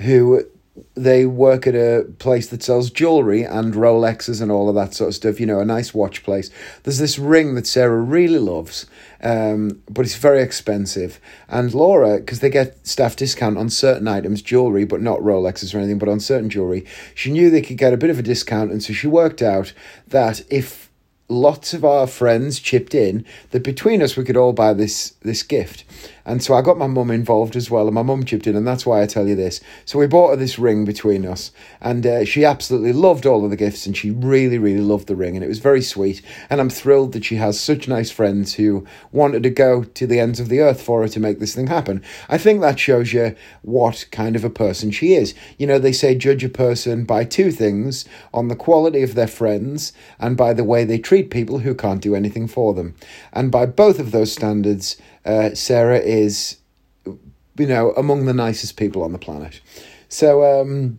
who 0.00 0.46
they 0.94 1.26
work 1.26 1.66
at 1.66 1.74
a 1.74 2.06
place 2.18 2.46
that 2.48 2.62
sells 2.62 2.90
jewelry 2.90 3.42
and 3.42 3.74
Rolexes 3.74 4.40
and 4.40 4.50
all 4.50 4.70
of 4.70 4.74
that 4.74 4.94
sort 4.94 5.08
of 5.08 5.14
stuff, 5.14 5.38
you 5.38 5.46
know, 5.46 5.60
a 5.60 5.66
nice 5.66 5.92
watch 5.92 6.22
place. 6.22 6.50
There's 6.82 6.98
this 6.98 7.18
ring 7.18 7.54
that 7.56 7.66
Sarah 7.66 8.00
really 8.00 8.38
loves, 8.38 8.86
um, 9.22 9.82
but 9.90 10.06
it's 10.06 10.16
very 10.16 10.40
expensive. 10.42 11.20
And 11.48 11.74
Laura, 11.74 12.18
because 12.18 12.40
they 12.40 12.48
get 12.48 12.86
staff 12.86 13.16
discount 13.16 13.58
on 13.58 13.68
certain 13.68 14.08
items, 14.08 14.40
jewelry, 14.40 14.84
but 14.84 15.02
not 15.02 15.20
Rolexes 15.20 15.74
or 15.74 15.78
anything, 15.78 15.98
but 15.98 16.08
on 16.08 16.20
certain 16.20 16.48
jewelry, 16.48 16.86
she 17.14 17.30
knew 17.30 17.50
they 17.50 17.62
could 17.62 17.78
get 17.78 17.92
a 17.92 17.98
bit 17.98 18.10
of 18.10 18.18
a 18.18 18.22
discount. 18.22 18.70
And 18.70 18.82
so 18.82 18.94
she 18.94 19.06
worked 19.06 19.42
out 19.42 19.74
that 20.08 20.42
if 20.50 20.90
lots 21.28 21.72
of 21.74 21.84
our 21.84 22.06
friends 22.06 22.58
chipped 22.60 22.94
in 22.94 23.24
that 23.50 23.62
between 23.62 24.02
us 24.02 24.16
we 24.16 24.24
could 24.24 24.36
all 24.36 24.52
buy 24.52 24.74
this 24.74 25.10
this 25.22 25.42
gift 25.42 25.84
and 26.24 26.42
so 26.42 26.54
I 26.54 26.62
got 26.62 26.78
my 26.78 26.86
mum 26.86 27.10
involved 27.10 27.56
as 27.56 27.70
well, 27.70 27.86
and 27.86 27.94
my 27.94 28.02
mum 28.02 28.24
chipped 28.24 28.46
in, 28.46 28.56
and 28.56 28.66
that's 28.66 28.86
why 28.86 29.02
I 29.02 29.06
tell 29.06 29.26
you 29.26 29.34
this. 29.34 29.60
So 29.84 29.98
we 29.98 30.06
bought 30.06 30.30
her 30.30 30.36
this 30.36 30.58
ring 30.58 30.84
between 30.84 31.26
us, 31.26 31.52
and 31.80 32.06
uh, 32.06 32.24
she 32.24 32.44
absolutely 32.44 32.92
loved 32.92 33.26
all 33.26 33.44
of 33.44 33.50
the 33.50 33.56
gifts, 33.56 33.86
and 33.86 33.96
she 33.96 34.10
really, 34.10 34.58
really 34.58 34.80
loved 34.80 35.06
the 35.06 35.16
ring, 35.16 35.36
and 35.36 35.44
it 35.44 35.48
was 35.48 35.58
very 35.58 35.82
sweet. 35.82 36.22
And 36.50 36.60
I'm 36.60 36.70
thrilled 36.70 37.12
that 37.12 37.24
she 37.24 37.36
has 37.36 37.58
such 37.58 37.88
nice 37.88 38.10
friends 38.10 38.54
who 38.54 38.86
wanted 39.10 39.42
to 39.42 39.50
go 39.50 39.84
to 39.84 40.06
the 40.06 40.20
ends 40.20 40.40
of 40.40 40.48
the 40.48 40.60
earth 40.60 40.82
for 40.82 41.02
her 41.02 41.08
to 41.08 41.20
make 41.20 41.38
this 41.38 41.54
thing 41.54 41.66
happen. 41.66 42.02
I 42.28 42.38
think 42.38 42.60
that 42.60 42.78
shows 42.78 43.12
you 43.12 43.34
what 43.62 44.06
kind 44.10 44.36
of 44.36 44.44
a 44.44 44.50
person 44.50 44.90
she 44.90 45.14
is. 45.14 45.34
You 45.58 45.66
know, 45.66 45.78
they 45.78 45.92
say 45.92 46.14
judge 46.14 46.44
a 46.44 46.48
person 46.48 47.04
by 47.04 47.24
two 47.24 47.50
things 47.50 48.04
on 48.32 48.48
the 48.48 48.56
quality 48.56 49.02
of 49.02 49.14
their 49.14 49.26
friends 49.26 49.92
and 50.18 50.36
by 50.36 50.52
the 50.52 50.64
way 50.64 50.84
they 50.84 50.98
treat 50.98 51.30
people 51.30 51.60
who 51.60 51.74
can't 51.74 52.02
do 52.02 52.14
anything 52.14 52.46
for 52.48 52.74
them. 52.74 52.94
And 53.32 53.50
by 53.50 53.66
both 53.66 53.98
of 53.98 54.10
those 54.10 54.32
standards, 54.32 54.96
uh, 55.24 55.54
Sarah 55.54 55.98
is, 55.98 56.58
you 57.06 57.66
know, 57.66 57.92
among 57.92 58.26
the 58.26 58.34
nicest 58.34 58.76
people 58.76 59.02
on 59.02 59.12
the 59.12 59.18
planet. 59.18 59.60
So, 60.08 60.60
um, 60.60 60.98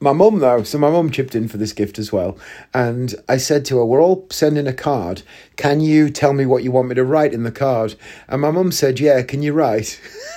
my 0.00 0.12
mum, 0.12 0.38
though, 0.38 0.62
so 0.62 0.78
my 0.78 0.90
mum 0.90 1.10
chipped 1.10 1.34
in 1.34 1.48
for 1.48 1.56
this 1.56 1.72
gift 1.72 1.98
as 1.98 2.12
well. 2.12 2.38
And 2.72 3.14
I 3.28 3.38
said 3.38 3.64
to 3.66 3.78
her, 3.78 3.84
We're 3.84 4.02
all 4.02 4.26
sending 4.30 4.66
a 4.66 4.72
card. 4.72 5.22
Can 5.56 5.80
you 5.80 6.10
tell 6.10 6.32
me 6.32 6.46
what 6.46 6.62
you 6.62 6.70
want 6.70 6.88
me 6.88 6.94
to 6.94 7.04
write 7.04 7.32
in 7.32 7.42
the 7.42 7.50
card? 7.50 7.96
And 8.28 8.42
my 8.42 8.50
mum 8.50 8.70
said, 8.70 9.00
Yeah, 9.00 9.22
can 9.22 9.42
you 9.42 9.52
write? 9.52 10.00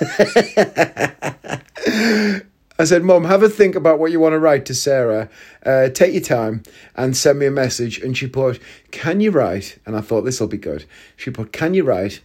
I 2.80 2.84
said, 2.84 3.02
Mum, 3.02 3.24
have 3.24 3.42
a 3.42 3.48
think 3.48 3.74
about 3.74 3.98
what 3.98 4.10
you 4.10 4.20
want 4.20 4.32
to 4.32 4.38
write 4.38 4.64
to 4.66 4.74
Sarah. 4.74 5.28
Uh, 5.64 5.88
take 5.88 6.14
your 6.14 6.22
time 6.22 6.62
and 6.96 7.16
send 7.16 7.38
me 7.38 7.46
a 7.46 7.50
message. 7.50 7.98
And 7.98 8.16
she 8.16 8.26
put, 8.26 8.60
Can 8.90 9.20
you 9.20 9.30
write? 9.30 9.78
And 9.84 9.96
I 9.96 10.00
thought, 10.00 10.22
This 10.22 10.40
will 10.40 10.48
be 10.48 10.58
good. 10.58 10.84
She 11.16 11.30
put, 11.30 11.52
Can 11.52 11.74
you 11.74 11.84
write? 11.84 12.22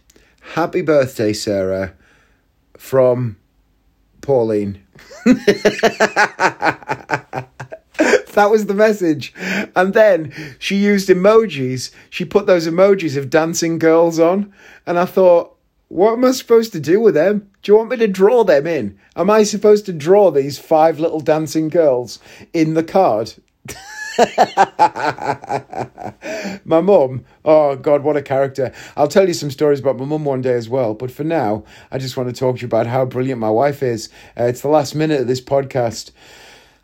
Happy 0.52 0.82
birthday, 0.82 1.32
Sarah, 1.32 1.94
from 2.76 3.36
Pauline. 4.20 4.84
that 5.24 7.48
was 8.36 8.66
the 8.66 8.74
message. 8.74 9.34
And 9.74 9.94
then 9.94 10.32
she 10.60 10.76
used 10.76 11.08
emojis. 11.08 11.90
She 12.08 12.24
put 12.24 12.46
those 12.46 12.68
emojis 12.68 13.16
of 13.16 13.30
dancing 13.30 13.78
girls 13.78 14.20
on. 14.20 14.52
And 14.86 14.98
I 14.98 15.06
thought, 15.06 15.56
what 15.88 16.12
am 16.12 16.24
I 16.24 16.30
supposed 16.30 16.72
to 16.72 16.80
do 16.80 17.00
with 17.00 17.14
them? 17.14 17.50
Do 17.62 17.72
you 17.72 17.78
want 17.78 17.90
me 17.90 17.96
to 17.96 18.06
draw 18.06 18.44
them 18.44 18.66
in? 18.66 18.98
Am 19.16 19.30
I 19.30 19.42
supposed 19.42 19.86
to 19.86 19.92
draw 19.92 20.30
these 20.30 20.58
five 20.58 21.00
little 21.00 21.20
dancing 21.20 21.68
girls 21.68 22.20
in 22.52 22.74
the 22.74 22.84
card? 22.84 23.34
my 26.64 26.80
mum, 26.80 27.24
oh 27.44 27.76
God, 27.76 28.02
what 28.02 28.16
a 28.16 28.22
character. 28.22 28.72
I'll 28.96 29.08
tell 29.08 29.26
you 29.26 29.34
some 29.34 29.50
stories 29.50 29.80
about 29.80 29.96
my 29.96 30.04
mum 30.04 30.24
one 30.24 30.40
day 30.40 30.54
as 30.54 30.68
well. 30.68 30.94
But 30.94 31.10
for 31.10 31.24
now, 31.24 31.64
I 31.90 31.98
just 31.98 32.16
want 32.16 32.28
to 32.28 32.34
talk 32.34 32.56
to 32.56 32.62
you 32.62 32.66
about 32.66 32.86
how 32.86 33.04
brilliant 33.04 33.40
my 33.40 33.50
wife 33.50 33.82
is. 33.82 34.08
Uh, 34.38 34.44
it's 34.44 34.60
the 34.60 34.68
last 34.68 34.94
minute 34.94 35.20
of 35.20 35.26
this 35.26 35.40
podcast. 35.40 36.12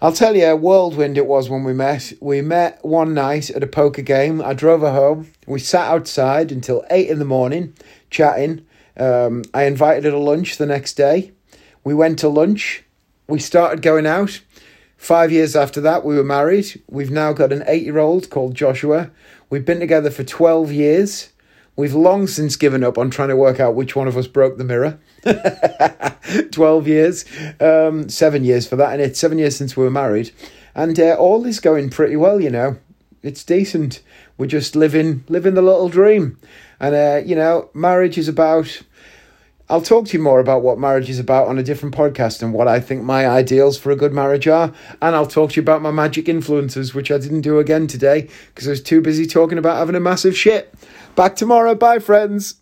I'll 0.02 0.12
tell 0.12 0.34
you, 0.34 0.46
a 0.46 0.56
whirlwind 0.56 1.18
it 1.18 1.26
was 1.26 1.50
when 1.50 1.62
we 1.62 1.74
met. 1.74 2.12
We 2.20 2.40
met 2.40 2.84
one 2.84 3.14
night 3.14 3.50
at 3.50 3.62
a 3.62 3.66
poker 3.66 4.02
game. 4.02 4.40
I 4.40 4.54
drove 4.54 4.80
her 4.80 4.92
home. 4.92 5.30
We 5.46 5.60
sat 5.60 5.88
outside 5.88 6.50
until 6.50 6.84
eight 6.90 7.10
in 7.10 7.18
the 7.18 7.24
morning, 7.24 7.74
chatting. 8.08 8.66
Um, 8.96 9.42
I 9.52 9.64
invited 9.64 10.04
her 10.04 10.10
to 10.10 10.18
lunch 10.18 10.56
the 10.56 10.66
next 10.66 10.94
day. 10.94 11.32
We 11.84 11.94
went 11.94 12.18
to 12.20 12.28
lunch. 12.28 12.82
We 13.28 13.38
started 13.38 13.82
going 13.82 14.06
out. 14.06 14.40
Five 15.00 15.32
years 15.32 15.56
after 15.56 15.80
that, 15.80 16.04
we 16.04 16.14
were 16.14 16.22
married. 16.22 16.82
We've 16.86 17.10
now 17.10 17.32
got 17.32 17.52
an 17.52 17.64
eight 17.66 17.84
year 17.84 17.96
old 17.96 18.28
called 18.28 18.54
Joshua. 18.54 19.10
We've 19.48 19.64
been 19.64 19.80
together 19.80 20.10
for 20.10 20.24
12 20.24 20.72
years. 20.72 21.30
We've 21.74 21.94
long 21.94 22.26
since 22.26 22.54
given 22.54 22.84
up 22.84 22.98
on 22.98 23.08
trying 23.08 23.30
to 23.30 23.36
work 23.36 23.58
out 23.58 23.74
which 23.74 23.96
one 23.96 24.08
of 24.08 24.18
us 24.18 24.26
broke 24.26 24.58
the 24.58 24.62
mirror. 24.62 25.00
12 26.52 26.86
years, 26.86 27.24
um, 27.60 28.10
seven 28.10 28.44
years 28.44 28.68
for 28.68 28.76
that, 28.76 28.92
and 28.92 29.00
it's 29.00 29.18
seven 29.18 29.38
years 29.38 29.56
since 29.56 29.74
we 29.74 29.84
were 29.84 29.90
married. 29.90 30.32
And 30.74 31.00
uh, 31.00 31.14
all 31.14 31.46
is 31.46 31.60
going 31.60 31.88
pretty 31.88 32.16
well, 32.16 32.38
you 32.38 32.50
know. 32.50 32.76
It's 33.22 33.42
decent. 33.42 34.02
We're 34.36 34.48
just 34.48 34.76
living 34.76 35.24
living 35.28 35.54
the 35.54 35.62
little 35.62 35.88
dream. 35.88 36.38
And, 36.78 36.94
uh, 36.94 37.22
you 37.24 37.34
know, 37.34 37.70
marriage 37.72 38.18
is 38.18 38.28
about 38.28 38.82
I'll 39.70 39.80
talk 39.80 40.09
to 40.09 40.16
you 40.16 40.22
more 40.22 40.40
about 40.40 40.62
what 40.62 40.80
marriage 40.80 41.09
is 41.09 41.20
about 41.20 41.46
on 41.46 41.56
a 41.56 41.62
different 41.62 41.94
podcast 41.94 42.42
and 42.42 42.52
what 42.52 42.66
I 42.66 42.80
think 42.80 43.04
my 43.04 43.28
ideals 43.28 43.78
for 43.78 43.92
a 43.92 43.96
good 43.96 44.12
marriage 44.12 44.48
are. 44.48 44.72
And 45.00 45.14
I'll 45.14 45.28
talk 45.28 45.52
to 45.52 45.56
you 45.56 45.62
about 45.62 45.80
my 45.80 45.92
magic 45.92 46.28
influences, 46.28 46.92
which 46.92 47.12
I 47.12 47.18
didn't 47.18 47.42
do 47.42 47.61
again 47.61 47.87
today 47.87 48.28
because 48.48 48.66
I 48.66 48.72
was 48.72 48.83
too 48.83 49.00
busy 49.00 49.26
talking 49.26 49.59
about 49.59 49.76
having 49.76 49.94
a 49.94 50.00
massive 50.00 50.37
shit. 50.37 50.74
Back 51.14 51.37
tomorrow. 51.37 51.76
Bye, 51.76 52.00
friends. 52.00 52.56